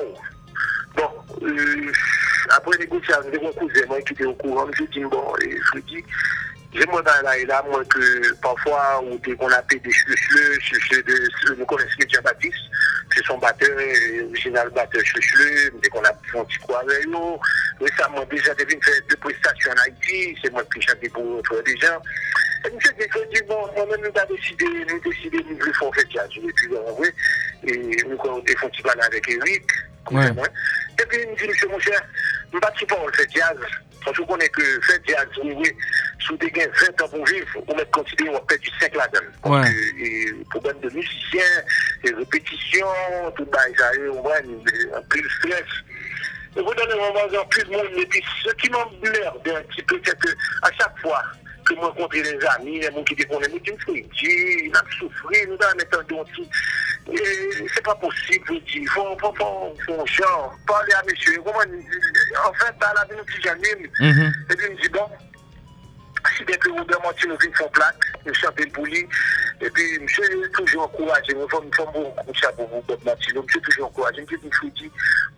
[0.96, 1.10] Bon,
[1.42, 1.92] euh,
[2.50, 6.04] après négociation, j'ai mon cousin, moi qui était au courant, je dis, bon, et dis,
[6.74, 12.08] J'aimerais bien là et là, moi, que parfois, on appelle des cheveux, nous connaissons les
[12.08, 12.56] Jean-Baptiste,
[13.44, 17.38] batteur, euh, original batteur cheveux, dès qu'on a fait un petit quoi avec nous.
[17.80, 22.00] Récemment, déjà, devenu faire deux prestations en Haïti, c'est moi qui chantais pour des gens.
[22.66, 22.92] Et monsieur
[23.32, 26.96] dit, bon, moi-même, nous avons décidé, nous décidé, nous voulons faire jazz, et puis, bon,
[26.98, 27.08] oui,
[27.64, 29.64] et nous, quand on fait un petit balade avec Eric.
[30.10, 32.00] Et puis, il me dit, monsieur, mon cher,
[32.52, 33.58] nous ne battons pas, on fait jazz.
[34.04, 35.72] Parce qu'on connaît que faire jazz, oui, oui,
[36.20, 39.62] sous des gains 20 ans pour vivre, on met considérer on perd du 5 là-dedans.
[39.62, 41.62] Que, et, problème de musiciens,
[42.04, 42.86] les répétitions,
[43.36, 45.64] tout ça, on voit un peu de stress.
[46.56, 49.62] Et vous donnez un moment en plus de monde, et puis ce qui m'emmerde un
[49.62, 50.28] petit peu, c'est que
[50.62, 51.22] à chaque fois
[51.64, 54.32] ke mwen kontre den zami, mwen ki dekonnen mwen ki mwen fredje,
[54.68, 56.46] mwen ap soufri, nou dan metan don ti.
[57.08, 61.76] E, se pa posib, mwen ti, fon, fon, fon, fon, chan, pale a mesye, mwen,
[61.80, 64.34] en fin, ta la vi nou ki janim, mhm.
[64.48, 65.16] e bi mwen di bon,
[66.34, 68.68] si dek bon, bon, bon, ou de mwen ti nou vi fon plak, mwen chanpe
[68.76, 69.04] pou li,
[69.60, 73.52] e bi mwen se toujou ankouraje, mwen fon mwen mwen chanpe pou mwen ti, mwen
[73.52, 74.90] se toujou ankouraje, mwen ki mwen fredje,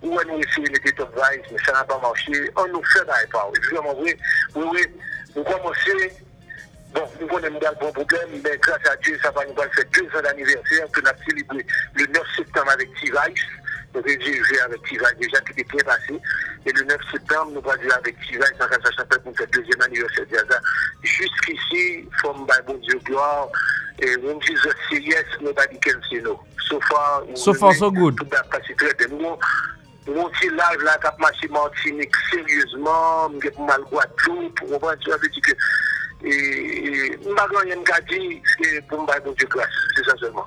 [0.04, 2.94] ou an nou ese, mwen te top rise, mwen se nan pa manche, an nou
[2.94, 4.18] fè nan e pa, mwen se nan mwen vwe,
[4.56, 4.88] mwen vwe,
[5.36, 6.10] nous commençons,
[6.94, 10.06] Bon, nous connaissons un bon problème, mais grâce à Dieu, ça va nous faire deux
[10.18, 13.44] ans d'anniversaire que nous avons célébré le 9 septembre avec T-Vice.
[13.92, 16.14] Nous avons joué avec T-Vice déjà, qui était bien passé.
[16.64, 19.82] Et le 9 septembre, nous allons jouer avec T-Vice dans la chapelle pour faire deuxième
[19.82, 20.54] anniversaire de.
[21.02, 23.48] Jusqu'ici, from by bon Dieu gloire,
[23.98, 26.40] et when Jesus say yes, nobody can say no.
[26.68, 28.16] So far, So far, so good.
[28.16, 29.36] Tout très bien.
[30.08, 35.18] Mon petit live là, qui a marché Martinique sérieusement, j'ai mal Guadeloupe, on va dire
[35.42, 35.52] que
[36.24, 37.18] Et
[37.68, 40.46] Yemka dit, c'est pour Mbagan bon Dieu grâce, c'est ça seulement.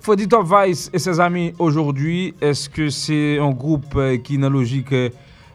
[0.00, 4.48] Freddy Top Vice et ses amis aujourd'hui, est-ce que c'est un groupe euh, qui n'a
[4.48, 5.10] logique euh,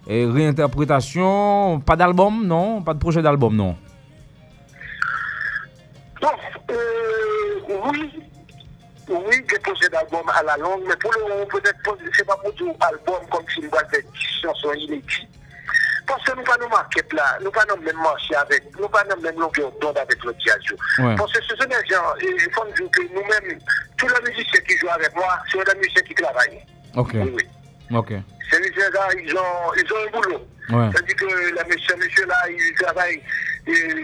[0.08, 2.82] réinterprétation Pas d'album, non?
[2.82, 3.76] Pas de projet d'album, non?
[6.22, 6.30] Non,
[6.72, 8.12] euh, oui,
[9.10, 11.78] oui, des projets d'album à la longue, mais pour le moment, peut-être,
[12.16, 14.12] c'est pas pour tout album comme si nous avons
[14.42, 15.28] chansons inédites.
[16.06, 19.04] Parce que nous pas nous marquer là, nous pas nous même marcher avec, nous pas
[19.04, 20.58] nous même longueur d'onde avec le jazz.
[21.00, 21.16] Ouais.
[21.18, 23.60] Parce que ce sont des gens, il faut dire que nous-mêmes,
[23.98, 26.66] tous les musiciens qui jouent avec moi, c'est des musiciens qui travaillent.
[26.96, 27.12] Ok.
[27.14, 27.48] Oui, oui.
[27.94, 28.14] Ok.
[28.50, 30.48] Ces musiciens-là, ils ont, ils ont un boulot.
[30.70, 30.90] Ouais.
[30.94, 33.22] C'est-à-dire que les messieurs, messieurs là, ils travaillent,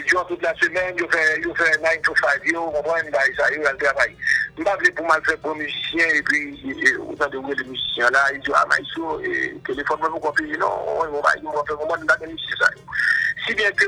[0.07, 4.17] jouent toute la semaine, ils font 9 to 5, ils comprennent, bah, ça, ils travaillent.
[4.55, 8.09] Je ne pas pour mal faire pour musicien, et puis, et, autant de les musiciens
[8.09, 11.41] là, ils disent, ah, mais ils sont, et téléphone, même, on peut non, vont faire,
[11.43, 12.69] moi, on musicien ça.
[13.47, 13.85] Si bien que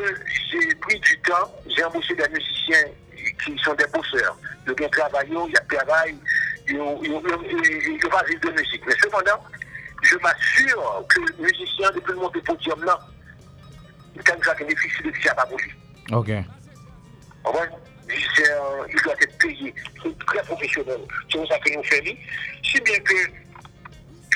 [0.51, 2.85] j'ai pris du temps, j'ai embauché des musiciens
[3.43, 4.37] qui sont des bosseurs.
[4.65, 6.15] Ils ont travaillé, ils ont travaillé,
[6.67, 8.81] ils ont pas vivre de musique.
[8.87, 9.43] Mais cependant,
[10.01, 12.99] je m'assure que le musicien, depuis le monter podium là,
[14.15, 15.71] il a bénéficié de ça, pas pour lui.
[16.11, 16.27] Ok.
[16.27, 17.69] Ouais.
[18.07, 18.45] Musicien,
[18.89, 19.73] il doit être payé.
[20.03, 20.99] C'est très professionnel.
[21.31, 22.17] C'est pour ça que nous faisons.
[22.63, 23.15] Si bien que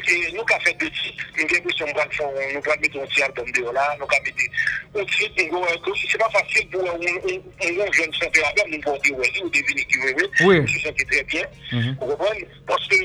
[0.08, 1.26] et nous avons fait deux titres.
[1.38, 5.36] Nous avons l'impression nous mettre un petit album de là, nous un titre.
[6.12, 6.98] C'est pas facile pour un
[7.92, 8.14] jeune
[8.60, 10.30] à nous pour dire oui, ou deviner qui veut.
[10.42, 10.62] Oui.
[10.68, 11.46] Je très bien.
[11.72, 12.48] Vous comprenez?
[12.68, 12.96] Parce que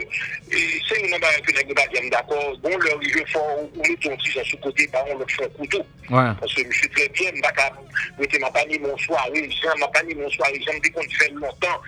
[0.51, 2.57] c'est une manière que nous sommes d'accord.
[2.59, 5.85] Bon, leur il faut on met un sur côté, par on le fait un couteau.
[6.09, 9.81] Parce que je suis très bien, je ne m'a pas mis mon soir, oui, je
[9.81, 11.81] m'a pas mis mon soir, j'aime dit qu'on fait longtemps,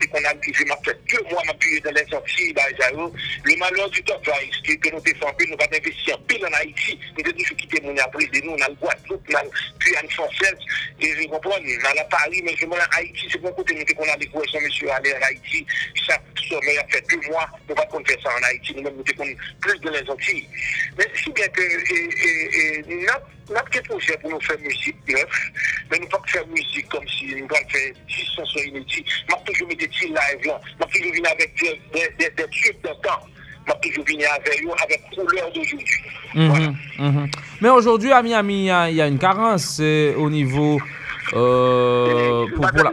[0.00, 0.98] dit qu'on a je fait
[1.46, 2.52] m'a pu dans les sorties,
[3.44, 4.26] le malheur du top
[4.64, 7.80] qui que nous défendons, nous va investir en pile en Haïti, nous devons toujours quitter
[7.82, 9.26] mon après de nous, on a le Guadeloupe,
[9.78, 10.58] puis en française,
[11.00, 14.12] et je comprends, on a Paris, mais je m'en Haïti, c'est bon côté, nous qu'on
[14.12, 18.04] a découvert monsieur aller en Haïti, chaque sommet a fait deux mois, nous va qu'on
[18.04, 20.48] faire ça en Haïti, nous-mêmes, nous devons plus de les Antilles.
[20.98, 25.50] Mais si bien que, et, et, notre quelque projet pour nous faire musique neuf,
[25.90, 29.06] mais nous pas faire musique comme si nous allons faire 10 chansons inédites.
[29.28, 32.76] Nous toujours mis des live là, nous toujours venir avec des, des, des, des tubes
[32.82, 33.20] de temps.
[33.68, 35.86] Nous toujours venir avec eux, avec couleur d'aujourd'hui.
[36.34, 36.72] Mhm, Voilà.
[36.98, 37.30] mhm.
[37.60, 40.78] Mais aujourd'hui, à Miami, il y a, une carence au niveau.
[41.34, 42.90] Euh, pour, la...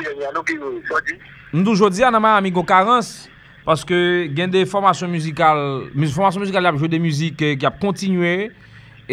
[1.54, 3.30] Nous, aujourd'hui, à Miami, il y a une carence.
[3.66, 6.88] Parce que il y a des formations musicales, des formations musicales, il y a joué
[6.90, 8.52] des musiques euh, qui a continué.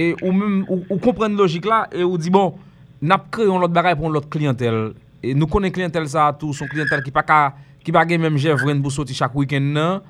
[0.02, 2.54] Et ou même, ou, ou comprendre logique là, et ou dit, bon,
[3.02, 4.92] n'a créé un autre bagage pour notre clientèle.
[5.22, 7.54] Et nous connaissons clientèle ça tout, son clientèle qui pas ka-
[7.84, 10.00] qui pas même Jevren pour sortir chaque week-end.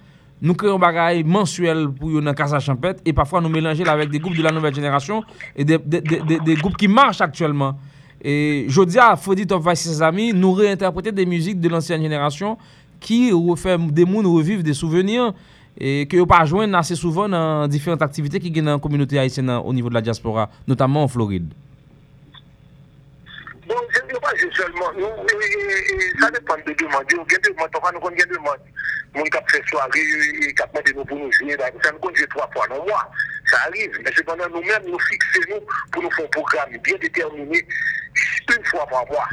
[0.42, 4.36] Nous créons bagage mensuel pour yon Casa Champette et parfois nous mélanger avec des groupes
[4.36, 5.22] de la nouvelle génération
[5.56, 7.72] et des, des, des, des- groupes qui marchent actuellement.
[8.22, 12.02] Et je dis à Freddy Top Vice ses amis, nous réinterpréter des musiques de l'ancienne
[12.02, 12.56] génération
[13.00, 15.32] qui refait des mondes revivre des souvenirs
[15.78, 19.18] et que vous pas joindre assez souvent dans différentes activités qui gagnent dans la communauté
[19.18, 21.52] haïtienne au niveau de la diaspora, notamment en Floride.
[23.66, 27.04] Bon, je ne pas seulement, nous, ça dépend de demande.
[27.10, 28.58] Il y a des demandes, parfois nous avons des demandes.
[29.14, 32.50] Mon cap fait soirée, cap demandé nous pour nous jouer, là, ça nous jouer trois
[32.52, 33.10] fois dans mois.
[33.50, 37.66] Ça arrive, mais cependant nous-mêmes, nous fixons nous pour nous faire un programme bien déterminé
[38.58, 39.28] une fois par mois.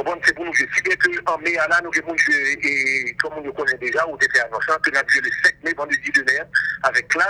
[0.00, 0.66] Comprendre, c'est pour nous jouer.
[0.74, 2.16] Si bien qu'en mai, là, nous avons
[2.62, 5.74] et comme on nous connaît déjà, ou était annonçant, que nous avons le 5 mai,
[5.76, 6.40] vendredi de mai,
[6.84, 7.26] avec classe.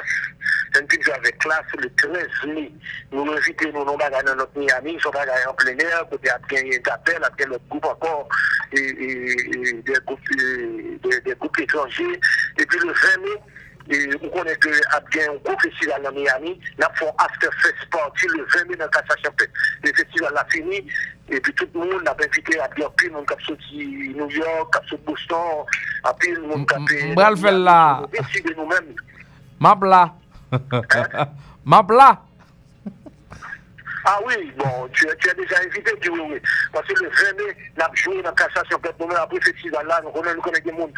[0.76, 2.72] Nous avons avec classe le 13 mai.
[3.10, 6.60] Nous nous invitons, nous, nous, dans notre Miami, sont bagages en plein air, côté après,
[6.60, 8.28] un appel, après notre groupe encore,
[8.72, 12.20] et des, groupes, euh, des, des groupes étrangers.
[12.56, 13.42] Et puis le 20 mai,
[13.90, 18.30] Mwen konen ke ap gen yon kou festival nan Miami, nap fon after fest party
[18.36, 19.50] le 20 min an kasa chanpen.
[19.82, 20.78] Le festival la fini,
[21.26, 25.02] epi tout moun ap invite ap gen pil moun kap soti New York, kap soti
[25.10, 25.66] Boston,
[26.06, 26.86] ap pil moun kap...
[26.86, 27.80] Mbral fel la!
[29.58, 30.04] Mab la!
[31.66, 32.10] Mab la!
[34.04, 36.40] Ah oui, bon, tu, as déjà invité, tu oui.
[36.72, 39.86] Parce que le 20 mai, nous avons joué dans Cassation, peut-être nous après le festival
[39.86, 40.92] là, nous connaissons, des monde,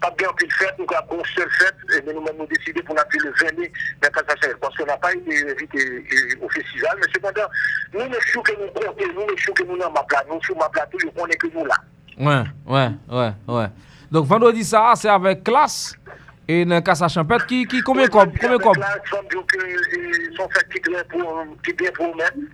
[0.00, 3.20] pas bien pile fête, nous avons une seule fête, et nous nous décidé pour appeler
[3.24, 3.72] le 20 mai
[4.02, 7.48] dans Cassation, parce qu'on n'a pas été invité euh, au festival, mais cependant,
[7.92, 10.42] nous, les choux que nous comptons, nous, les choux que nous dans ma plate, nous,
[10.42, 11.76] sur ma plate, est que nous là.
[12.18, 13.68] Ouais, ouais, ouais, ouais.
[14.10, 15.94] Donc vendredi ça, c'est avec classe
[16.48, 18.32] E nan kasa champet, ki, ki, kome kob?
[18.40, 18.78] Kome kob?
[18.80, 19.58] La, chanm diyo ki
[20.32, 22.46] son fèk ki dren pou, ki dren pou men.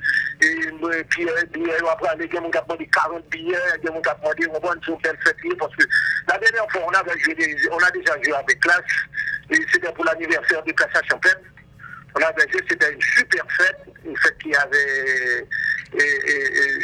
[0.43, 0.49] E
[0.81, 4.35] mwen piye, biye yo apre ale, gen moun kapman di 40 biye, gen moun kapman
[4.41, 5.87] di, mwen son fèk fèk li, parce que
[6.27, 8.99] la denè an fò, on a deja joué avec Clash,
[9.51, 11.54] et c'était pour l'anniversaire de Kasa Champet.
[12.17, 15.47] On avait joué, c'était une super fête, une fête qui avait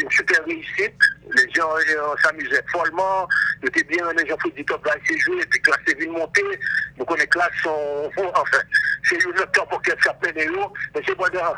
[0.01, 0.95] une super réussite.
[1.37, 1.71] Les gens
[2.23, 3.29] s'amusaient follement.
[3.63, 5.95] Ils étaient bien, les gens faisaient du top là, c'est joué, et puis classe est
[5.95, 6.43] venue monter.
[6.99, 8.59] Donc on est classe, on, enfin,
[9.05, 10.49] c'est une autre pour qu'elle s'appelle les.
[10.49, 11.55] Mais c'est pendant,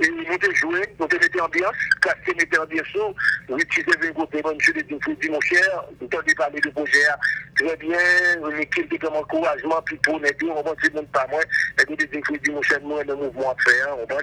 [0.00, 2.86] et ils étaient joués, donc on était ambiance, classe était ambiance,
[3.48, 7.04] on utilisait le côté, moi, monsieur le dit mon cher, vous entendez parler de projet,
[7.56, 7.98] très bien,
[8.56, 11.40] l'équipe était comme encouragement, puis pour les deux, on va dire, pas moi,
[11.78, 12.06] et puis des
[12.38, 14.20] dit mon cher, moi, le mouvement à faire, on va,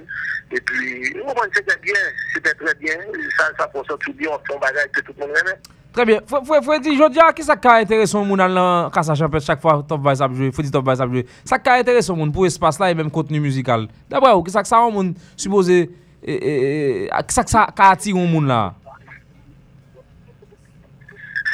[0.51, 2.01] et puis, on va, c'était bien,
[2.33, 2.97] c'était très bien,
[3.37, 5.59] ça, ça pour sortir bien, on fait un bagage que tout le monde aimait.
[5.91, 6.19] Très bien.
[6.27, 6.39] Faut
[6.79, 9.59] dire, je dis à qui ça qui a intéressé au monde dans Casa Champions chaque
[9.59, 11.25] fois Top Vice a joué, Faut dire Top Vice a joué.
[11.43, 13.87] Ça qui a intéressé au monde pour espace là et même contenu musical.
[14.07, 15.89] D'après vous, qui ça ça au monde supposé
[16.23, 18.75] qui ça ça qui attiré au monde là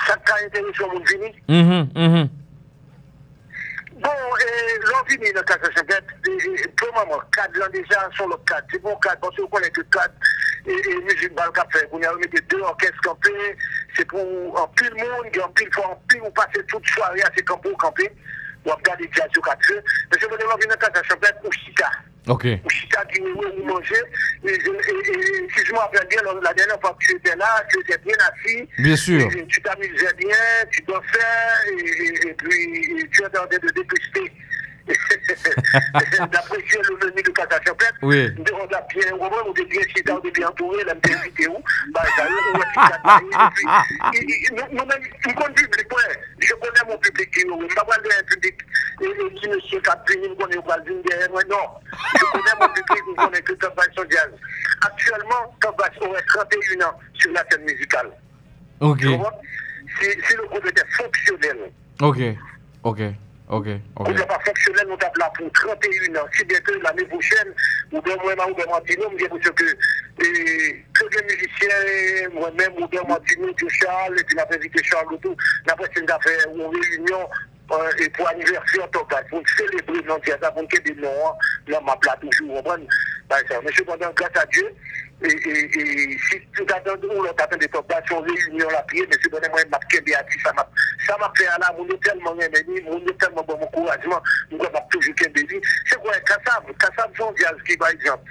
[0.05, 2.29] Ça qui a intéressé au monde fini Mhm, mhm.
[4.01, 6.05] Bon, l'on finit dans Casa Champions,
[6.77, 8.67] pour le moment, cadre déjà sur le cadre.
[8.69, 10.13] C'est bon cadre parce qu'on connaît que cadre
[10.65, 11.85] musique bal café.
[11.91, 13.55] On a mis deux orchestres campés,
[13.95, 14.19] c'est pour
[14.59, 17.75] en pile monde, en pile fois, en pile, on passe toute soirée à ces campos
[17.77, 18.11] campés.
[18.65, 19.81] On regarde des jazz sur quatre feux.
[20.11, 21.91] Mais dire, l'envie de la Casa Champêtre pour Chica.
[22.27, 22.45] Ok.
[22.65, 24.01] Ou Chica qui nous nous manger.
[24.43, 27.63] Et, et, et, si je me rappelle bien, la dernière fois que tu étais là,
[27.69, 28.67] tu étais bien assis.
[28.79, 29.21] Bien sûr.
[29.21, 30.35] Et tu t'amusais bien,
[30.71, 31.19] tu dansais,
[31.69, 34.31] et, et, et puis tu étais en train de déguster.
[36.31, 37.59] D'apprécier menu de Casa.
[38.03, 38.29] Oui.
[38.37, 41.15] On a bien, on va, on est bien cité, on est bien entouré, on est
[41.15, 41.57] invité où
[41.91, 42.65] Bah, ça, on va
[44.71, 46.19] nous-mêmes, nous connaissons le public, ouais.
[46.39, 48.55] Je connais mon public je ne pas dire un public
[48.99, 51.67] qui ne se fait punir, nous connaissons pas le derrière moi, non.
[52.13, 54.31] Je connais mon public, nous connaissons que jazz.
[54.85, 58.11] Actuellement, Top Bass aurait 31 ans sur la scène musicale.
[58.81, 59.01] Ok.
[59.01, 61.71] Si le groupe était fonctionnel,
[62.01, 62.19] Ok.
[62.83, 62.99] Ok.
[63.47, 63.67] Ok.
[63.95, 64.07] Ok.
[64.07, 66.27] on n'est pas fonctionnel, on tape là pour 31 ans.
[66.34, 67.53] Si bien que l'année prochaine,
[67.91, 69.65] ou bien moi, ou bien j'ai l'impression que
[70.23, 75.17] et, que les musiciens, moi-même, ou bien que Charles, et puis la invité Charles ou
[75.17, 75.35] tout,
[75.76, 77.30] prochaine affaire, ou en réunion,
[77.72, 81.34] euh, et pour anniversaire, en tout cas, pour célébrer l'entièreté, pour ait des noms,
[81.67, 82.77] là, ma plat toujours, prend,
[83.30, 83.61] par exemple.
[83.65, 84.67] Mais cependant, grâce à Dieu,
[85.21, 89.05] et, et, et si tout attend, ou l'on attend des top son réunion la prière,
[89.09, 90.67] mais cependant, moi, ma pied béatrice, ça m'a,
[91.07, 94.21] ça m'a fait à la, mon tellement aimé, mon tellement bon encouragement,
[94.51, 95.61] moi, m'a toujours qu'un béni.
[95.87, 98.23] C'est quoi, Kassab, Kassab, son diaz qui, par exemple,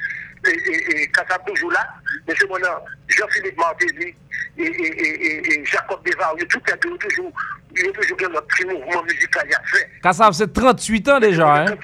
[0.47, 1.89] et, et, Kassab toujours là,
[2.29, 4.15] mais cependant, Jean-Philippe Martelly,
[4.59, 7.33] et, et, et, et, et Jacob Desvar, tout est toujours,
[7.77, 9.89] il y a toujours notre petit mouvement musical y a fait.
[10.03, 11.77] Kassav, c'est 38 ans déjà, hein?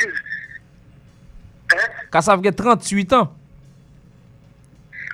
[2.12, 3.39] Kassav, a 38 ans.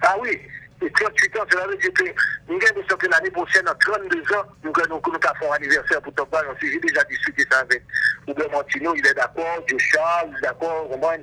[0.09, 0.39] Ah oui,
[0.83, 2.05] et 38 ans, cela veut dire que
[2.49, 6.31] nous avons que l'année prochaine, en 32 ans, nous nous faire un anniversaire pour Top
[6.31, 6.45] Ball.
[6.61, 7.83] J'ai déjà discuté ça avec
[8.29, 11.17] Oubert Martino, il est d'accord, Joe Charles, il est d'accord, Roman,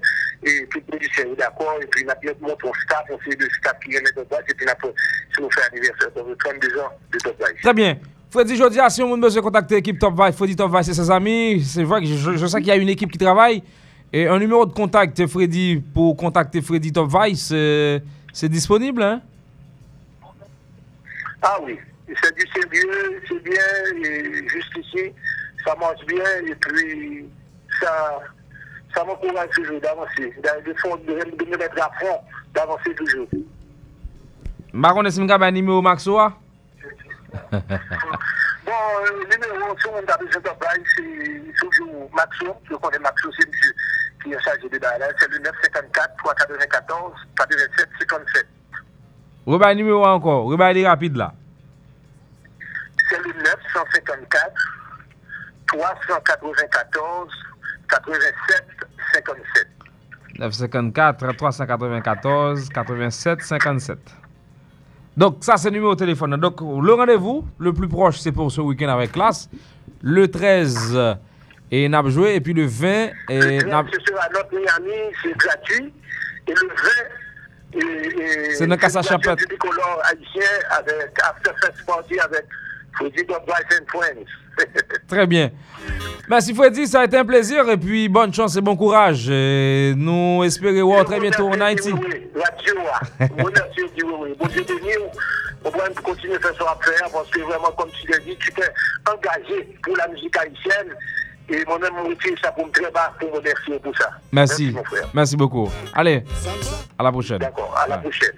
[0.44, 3.48] et tout le musicien est d'accord, et puis bien montré au staff, on fait le
[3.58, 4.94] staff qui aime Top et puis après,
[5.36, 7.44] si nous faisons anniversaire pour 32 ans de Top.
[7.62, 7.98] Très bien.
[8.32, 11.12] Freddy, je dis, si on veut contacter l'équipe Top Vice, Freddy Top Vice et ses
[11.12, 13.62] amis, c'est vrai que je, je sais qu'il y a une équipe qui travaille.
[14.12, 17.52] Et un numéro de contact, Freddy, pour contacter Freddy Top Vice,
[18.34, 19.22] c'est disponible, hein?
[21.42, 25.14] Ah oui, c'est du sérieux, c'est bien, et juste ici,
[25.66, 27.30] ça marche bien, et puis
[27.80, 28.20] ça,
[28.96, 32.20] ça m'encourage toujours d'avancer, de, me mettre à fond,
[32.54, 33.28] d'avancer toujours.
[34.74, 36.34] Marron, est-ce que vous avez un numéro Maxoa?
[38.66, 40.50] Bon, euh, le numéro sur mon besoin de
[40.96, 43.74] c'est toujours Maxo, je connais Maxo, c'est monsieur
[44.24, 48.48] qui est chargé de là, c'est le 954 394 87 57.
[49.46, 51.34] Rebat numéro encore, rebat les rapides là.
[53.10, 54.54] C'est le 954
[55.68, 57.32] 394
[57.90, 58.64] 87
[59.14, 59.68] 57.
[60.40, 64.00] 954 394 87 57.
[65.16, 66.36] Donc, ça, c'est le numéro de téléphone.
[66.38, 69.48] Donc, le rendez-vous, le plus proche, c'est pour ce week-end avec classe.
[70.02, 71.18] Le 13,
[71.74, 72.36] et n'a joué.
[72.36, 72.88] Et puis le 20,
[73.30, 75.94] et Le n'a 13, ce sera notre Miami, c'est gratuit.
[76.48, 76.74] Et le 20,
[77.74, 79.40] et, et, C'est dans Casa Chapette.
[79.50, 82.46] Bicolore haïtien avec After Fest Party avec
[82.96, 84.30] Freddy and Friends.
[85.08, 85.50] Très bien.
[86.30, 87.68] Merci Freddy, ça a été un plaisir.
[87.68, 89.28] Et puis, bonne chance et bon courage.
[89.32, 91.92] Et nous espérons voir très bientôt en Haïti.
[91.92, 92.76] Bon, Dieu,
[93.20, 94.36] oui.
[94.40, 94.92] Bon Dieu béni,
[95.66, 98.38] on va continuer à faire ça à faire parce que vraiment, comme tu l'as dit,
[98.40, 98.70] tu t'es
[99.10, 100.96] engagé pour la musique haïtienne.
[101.54, 104.10] Et moi-même, mon métier, ça pour me très bas pour me remercier pour ça.
[104.32, 104.72] Merci.
[104.72, 105.08] mon frère.
[105.14, 105.70] Merci beaucoup.
[105.94, 106.24] Allez,
[106.98, 107.38] à la prochaine.
[107.38, 108.34] D'accord, à la prochaine.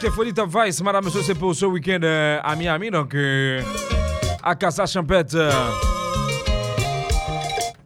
[0.00, 3.60] Top Vice, madame, monsieur, c'est pour ce week-end euh, à Miami, donc euh,
[4.42, 5.34] à Casa Champette.
[5.34, 5.50] euh.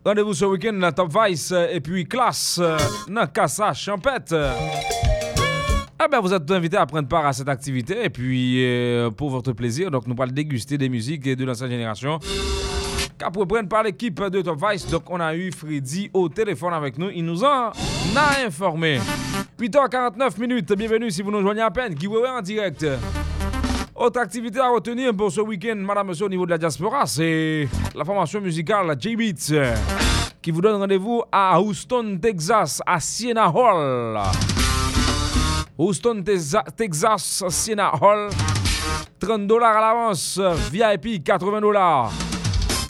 [0.05, 2.61] Rendez-vous ce week-end dans Top Vice et puis classe
[3.09, 4.33] dans Casa Champette.
[4.33, 8.65] Eh ben, vous êtes invités à prendre part à cette activité et puis
[9.17, 12.21] pour votre plaisir, donc nous allons déguster des musiques de l'ancienne génération.
[13.33, 16.97] Pour prendre par l'équipe de Top Vice, donc on a eu Freddy au téléphone avec
[16.97, 17.11] nous.
[17.11, 17.73] Il nous en
[18.17, 19.01] a informé.
[19.59, 21.95] 8h49 minutes, bienvenue si vous nous joignez à peine.
[21.95, 22.85] Guy Weber en direct.
[23.95, 27.69] Autre activité à retenir pour ce week-end, madame, monsieur, au niveau de la diaspora, c'est
[27.95, 29.77] la formation musicale J-Beats
[30.43, 34.19] qui vous donne rendez-vous à Houston, Texas, à Siena Hall.
[35.79, 38.31] Houston, Texa- Texas, Siena Hall.
[39.21, 40.39] 30 dollars à l'avance,
[40.73, 42.13] VIP 80 dollars.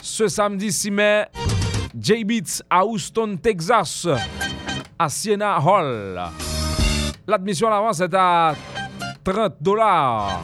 [0.01, 1.25] Ce samedi 6 mai,
[1.97, 4.07] J-Beats à Houston, Texas,
[4.97, 6.19] à Siena Hall.
[7.27, 8.55] L'admission à l'avance est à
[9.23, 10.43] 30 dollars.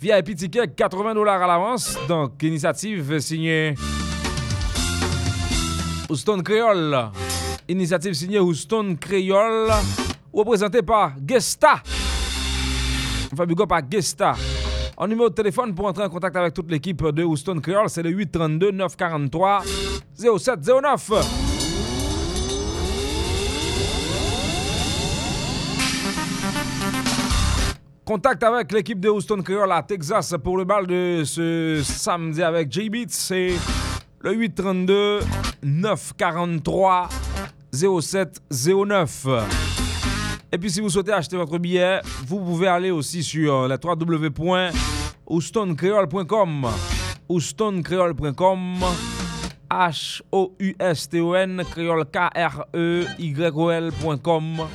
[0.00, 1.98] VIP ticket 80 dollars à l'avance.
[2.08, 3.74] Donc, initiative signée
[6.08, 7.10] Houston Creole.
[7.68, 9.70] Initiative signée Houston Creole.
[10.32, 11.82] Représenté par Gesta.
[13.32, 14.34] Enfin, big up Gesta.
[14.96, 18.02] En numéro de téléphone pour entrer en contact avec toute l'équipe de Houston Creole, c'est
[18.02, 19.62] le 832 943
[20.14, 21.39] 0709.
[28.10, 32.72] Contact avec l'équipe de Houston Creole à Texas pour le bal de ce samedi avec
[32.72, 33.52] J-Beats, c'est
[34.22, 35.20] le 832
[35.62, 37.08] 943
[37.72, 39.28] 0709.
[40.50, 46.66] Et puis si vous souhaitez acheter votre billet, vous pouvez aller aussi sur la www.houstoncreole.com
[47.28, 48.78] houstoncreole.com
[49.70, 54.66] H-O-U-S-T-O-N créole K-R-E-Y-O-L.com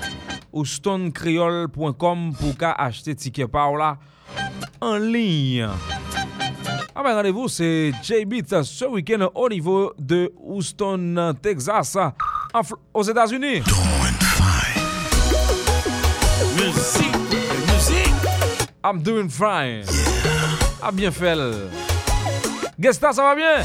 [0.56, 3.98] houstoncreole.com pour qu'à acheter ticket par là
[4.82, 5.68] en ligne.
[6.96, 11.98] Ah ben rendez-vous, c'est J-Beat ce week-end au niveau de Houston, Texas,
[12.94, 13.62] aux États-Unis.
[16.56, 17.16] Musique,
[17.74, 18.14] musique.
[18.84, 19.84] I'm doing fine.
[20.82, 21.38] Ah, bien fait.
[22.80, 23.64] Gesta, ça va bien?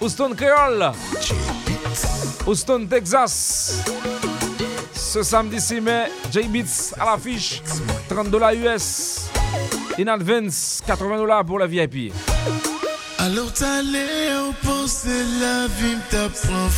[0.00, 0.92] Houston Creole.
[2.46, 3.82] Houston, Texas.
[5.12, 7.60] Ce samedi 6 mai, J-Beats à l'affiche.
[8.08, 9.28] 30 dollars US.
[9.98, 12.14] In advance, 80 dollars pour la VIP.
[13.18, 16.68] Alors t'allais au penser la vie t'a prend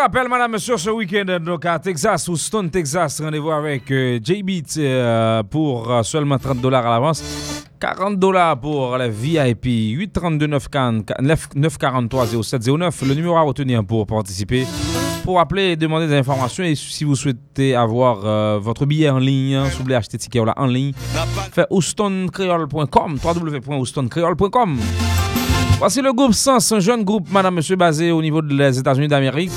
[0.00, 5.42] rappelle, madame, monsieur, ce week-end, donc à Texas, Houston, Texas, rendez-vous avec euh, JB euh,
[5.42, 7.22] pour euh, seulement 30 dollars à l'avance.
[7.78, 13.02] 40 dollars pour la VIP 832 943 0709.
[13.02, 14.66] Le numéro à retenir pour participer.
[15.24, 19.54] Pour appeler et demander des informations et si vous souhaitez avoir votre billet en ligne,
[19.54, 20.92] hein, si vous voulez acheter ticket en ligne,
[21.52, 24.78] faites houstoncreole.com, www.houstoncreole.com.
[25.80, 29.50] Voici le groupe Sens, un jeune groupe, madame, monsieur, basé au niveau des États-Unis d'Amérique.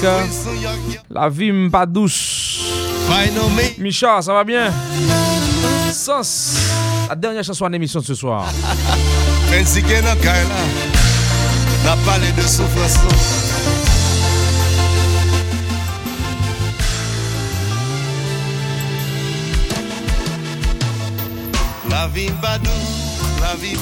[1.10, 2.64] La vie pas douce.
[3.78, 4.72] Micha, ça va bien?
[5.92, 6.56] Sens,
[7.10, 8.46] la dernière chanson en émission de ce soir.
[21.90, 22.32] La vie
[23.42, 23.76] la vie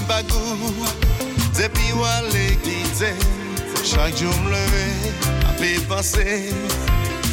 [1.55, 3.11] Depi wale kite,
[3.83, 4.85] chak jou leve,
[5.49, 6.53] api pase,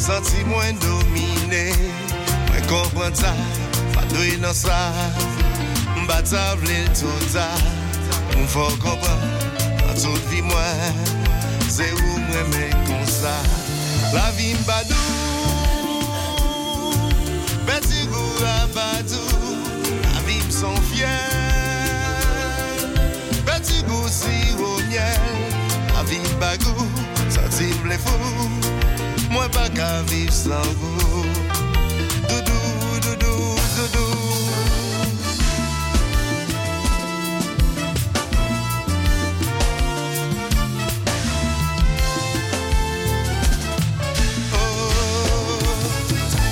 [0.00, 1.72] santi mwen domine,
[2.50, 3.32] mwen kompran ta,
[4.10, 4.76] dwe nan sa,
[6.02, 7.46] mbata vle touta,
[8.34, 9.22] mwen fò kompran,
[9.86, 11.02] an tout vi mwen,
[11.70, 13.36] se ou mwen me konsa,
[14.12, 15.08] la vi mbadou,
[17.70, 19.54] beti gou la badou,
[20.02, 20.76] la vi m son
[24.08, 25.20] ou siro miel
[25.98, 26.88] Aviv bagou,
[27.28, 28.48] sativ le fou.
[29.30, 31.24] Mwen pa ka viv san vou.
[32.28, 34.14] Doudou, doudou, doudou.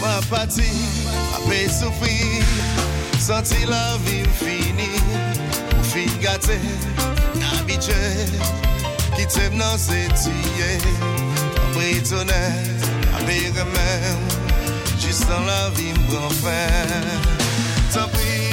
[0.00, 0.68] Mwen oh, pati,
[1.38, 2.42] apè soufri.
[3.22, 4.90] Santi la viv fini.
[5.78, 6.95] Ou fin gate.
[7.76, 7.92] Habitué
[9.16, 10.78] qui t'aime dans ces tués
[11.68, 12.52] après tonnerre
[13.18, 14.18] avec même
[15.00, 16.68] juste dans la me fin
[17.92, 18.45] tant pis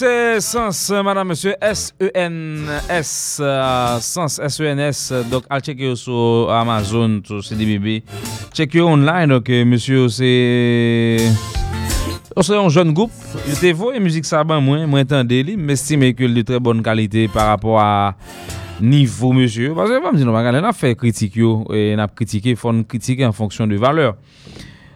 [0.00, 8.02] c'est Sens, madame, monsieur, S-E-N-S, uh, Sens, S-E-N-S, donc, al checker sur Amazon, sur CDBB,
[8.54, 11.18] checker online, donc, monsieur, c'est...
[12.30, 13.12] Oh, on se yon joun goup,
[13.44, 16.46] yo te vo e müzik sa ban mwen, mwen tan deli, mwen estime ke li
[16.46, 19.72] tre bon kalite par rapport bon, a nivou monsye.
[19.76, 23.26] Pase yon pa mdi nou bagale, nan fe kritik yo, e nan kritike, fon kritike
[23.26, 24.14] an fonksyon de valeur.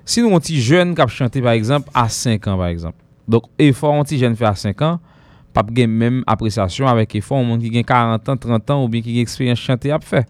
[0.07, 3.49] Si nou yon ti joun kap chante par exemple, a 5 an par exemple, Dok
[3.63, 4.99] efor an ti jen fè a 5 an,
[5.55, 8.91] pap gen menm apresyasyon avèk efor an moun ki gen 40 an, 30 an ou
[8.93, 10.25] bien ki gen eksperyans chante ap fè.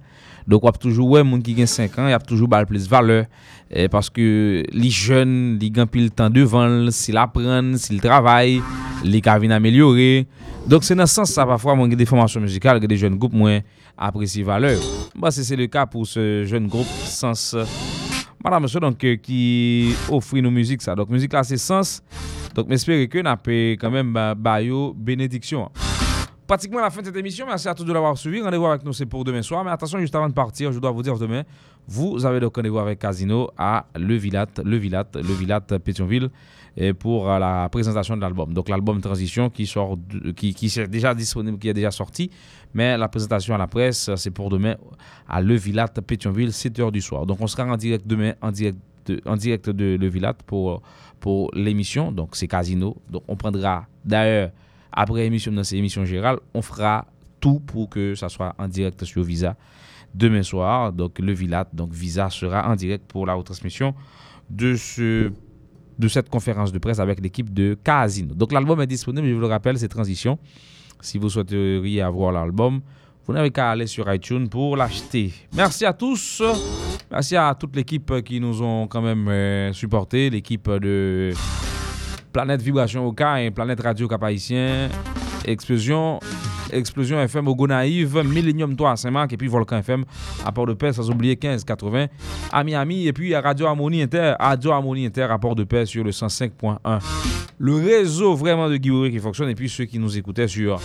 [0.45, 3.25] Dok wap toujou wè moun ki gen 5 an, yap toujou bal plis vale.
[3.73, 4.25] Eh, paske
[4.71, 8.59] li jen, li gen pil tan devan, si la pren, si li travay,
[9.03, 10.27] li ka vin amelyore.
[10.69, 13.17] Dok se nan sens sa pa fwa moun gen de formasyon muzikal, gen de jen
[13.21, 13.65] goup mwen
[13.97, 14.77] apresy vale.
[15.17, 17.51] Ba se se le ka pou se jen goup sens
[18.45, 20.95] Madame monsieur donc euh, qui offre nos musiques ça.
[20.95, 22.03] Donc musique là c'est Sens
[22.55, 24.61] donc, j'espère que nous avons quand même bah,
[24.95, 25.71] bénédiction.
[26.47, 27.47] Pratiquement la fin de cette émission.
[27.47, 28.41] Merci à tous de l'avoir suivi.
[28.41, 29.65] Rendez-vous avec nous, c'est pour demain soir.
[29.65, 31.43] Mais attention, juste avant de partir, je dois vous dire demain,
[31.89, 36.31] vous avez donc rendez-vous avec Casino à Le Villat, Le Villat, Le Villat, Pétionville,
[36.99, 38.53] pour euh, la présentation de l'album.
[38.53, 39.97] Donc, l'album Transition qui sort,
[40.37, 42.31] qui, est déjà disponible, qui est déjà sorti.
[42.73, 44.77] Mais la présentation à la presse, c'est pour demain
[45.29, 47.27] à Le Villat, Pétionville, 7h du soir.
[47.27, 50.83] Donc, on sera en direct demain, en direct de, en direct de Le Villat pour
[51.21, 52.13] pour l'émission.
[52.13, 52.97] Donc, c'est Casino.
[53.09, 54.51] Donc, on prendra d'ailleurs,
[54.93, 57.07] après l'émission, dans ces émissions générales, on fera
[57.41, 59.57] tout pour que ça soit en direct sur Visa
[60.15, 60.93] demain soir.
[60.93, 63.95] Donc, le Vilat, donc Visa sera en direct pour la retransmission
[64.51, 65.33] de ce
[65.99, 68.35] de cette conférence de presse avec l'équipe de Casino.
[68.35, 70.39] Donc l'album est disponible, je vous le rappelle, c'est Transition.
[71.01, 72.81] Si vous souhaiteriez avoir l'album,
[73.27, 75.33] vous n'avez qu'à aller sur iTunes pour l'acheter.
[75.55, 76.43] Merci à tous.
[77.11, 81.33] Merci à toute l'équipe qui nous ont quand même euh, supporté, l'équipe de
[82.33, 84.25] Planète Vibration Oka et Planète Radio cap
[85.47, 86.19] Explosion,
[86.75, 90.05] Explosion FM au Gonaïve, Millennium 3 à Saint-Marc et puis Volcan FM
[90.45, 92.07] à Port-de-Paix, sans oublier 1580
[92.53, 96.11] à Miami et puis à Radio Harmonie Inter, Radio Harmonie Inter à Port-de-Paix sur le
[96.11, 96.79] 105.1.
[97.59, 100.81] Le réseau vraiment de Guy qui fonctionne et puis ceux qui nous écoutaient sur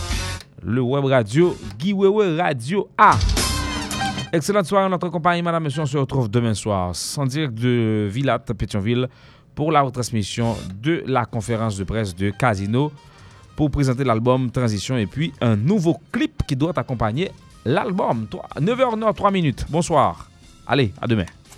[0.64, 1.94] le web radio Guy
[2.38, 3.18] Radio A.
[4.32, 5.82] Excellente soirée notre compagnie, madame, monsieur.
[5.82, 9.08] On se retrouve demain soir, sans direct de Villat, Pétionville,
[9.56, 12.92] pour la retransmission de la conférence de presse de Casino
[13.60, 17.30] pour présenter l'album Transition et puis un nouveau clip qui doit accompagner
[17.66, 18.26] l'album.
[18.56, 19.66] 9h, 3 minutes.
[19.70, 20.30] Bonsoir.
[20.66, 21.26] Allez, à demain.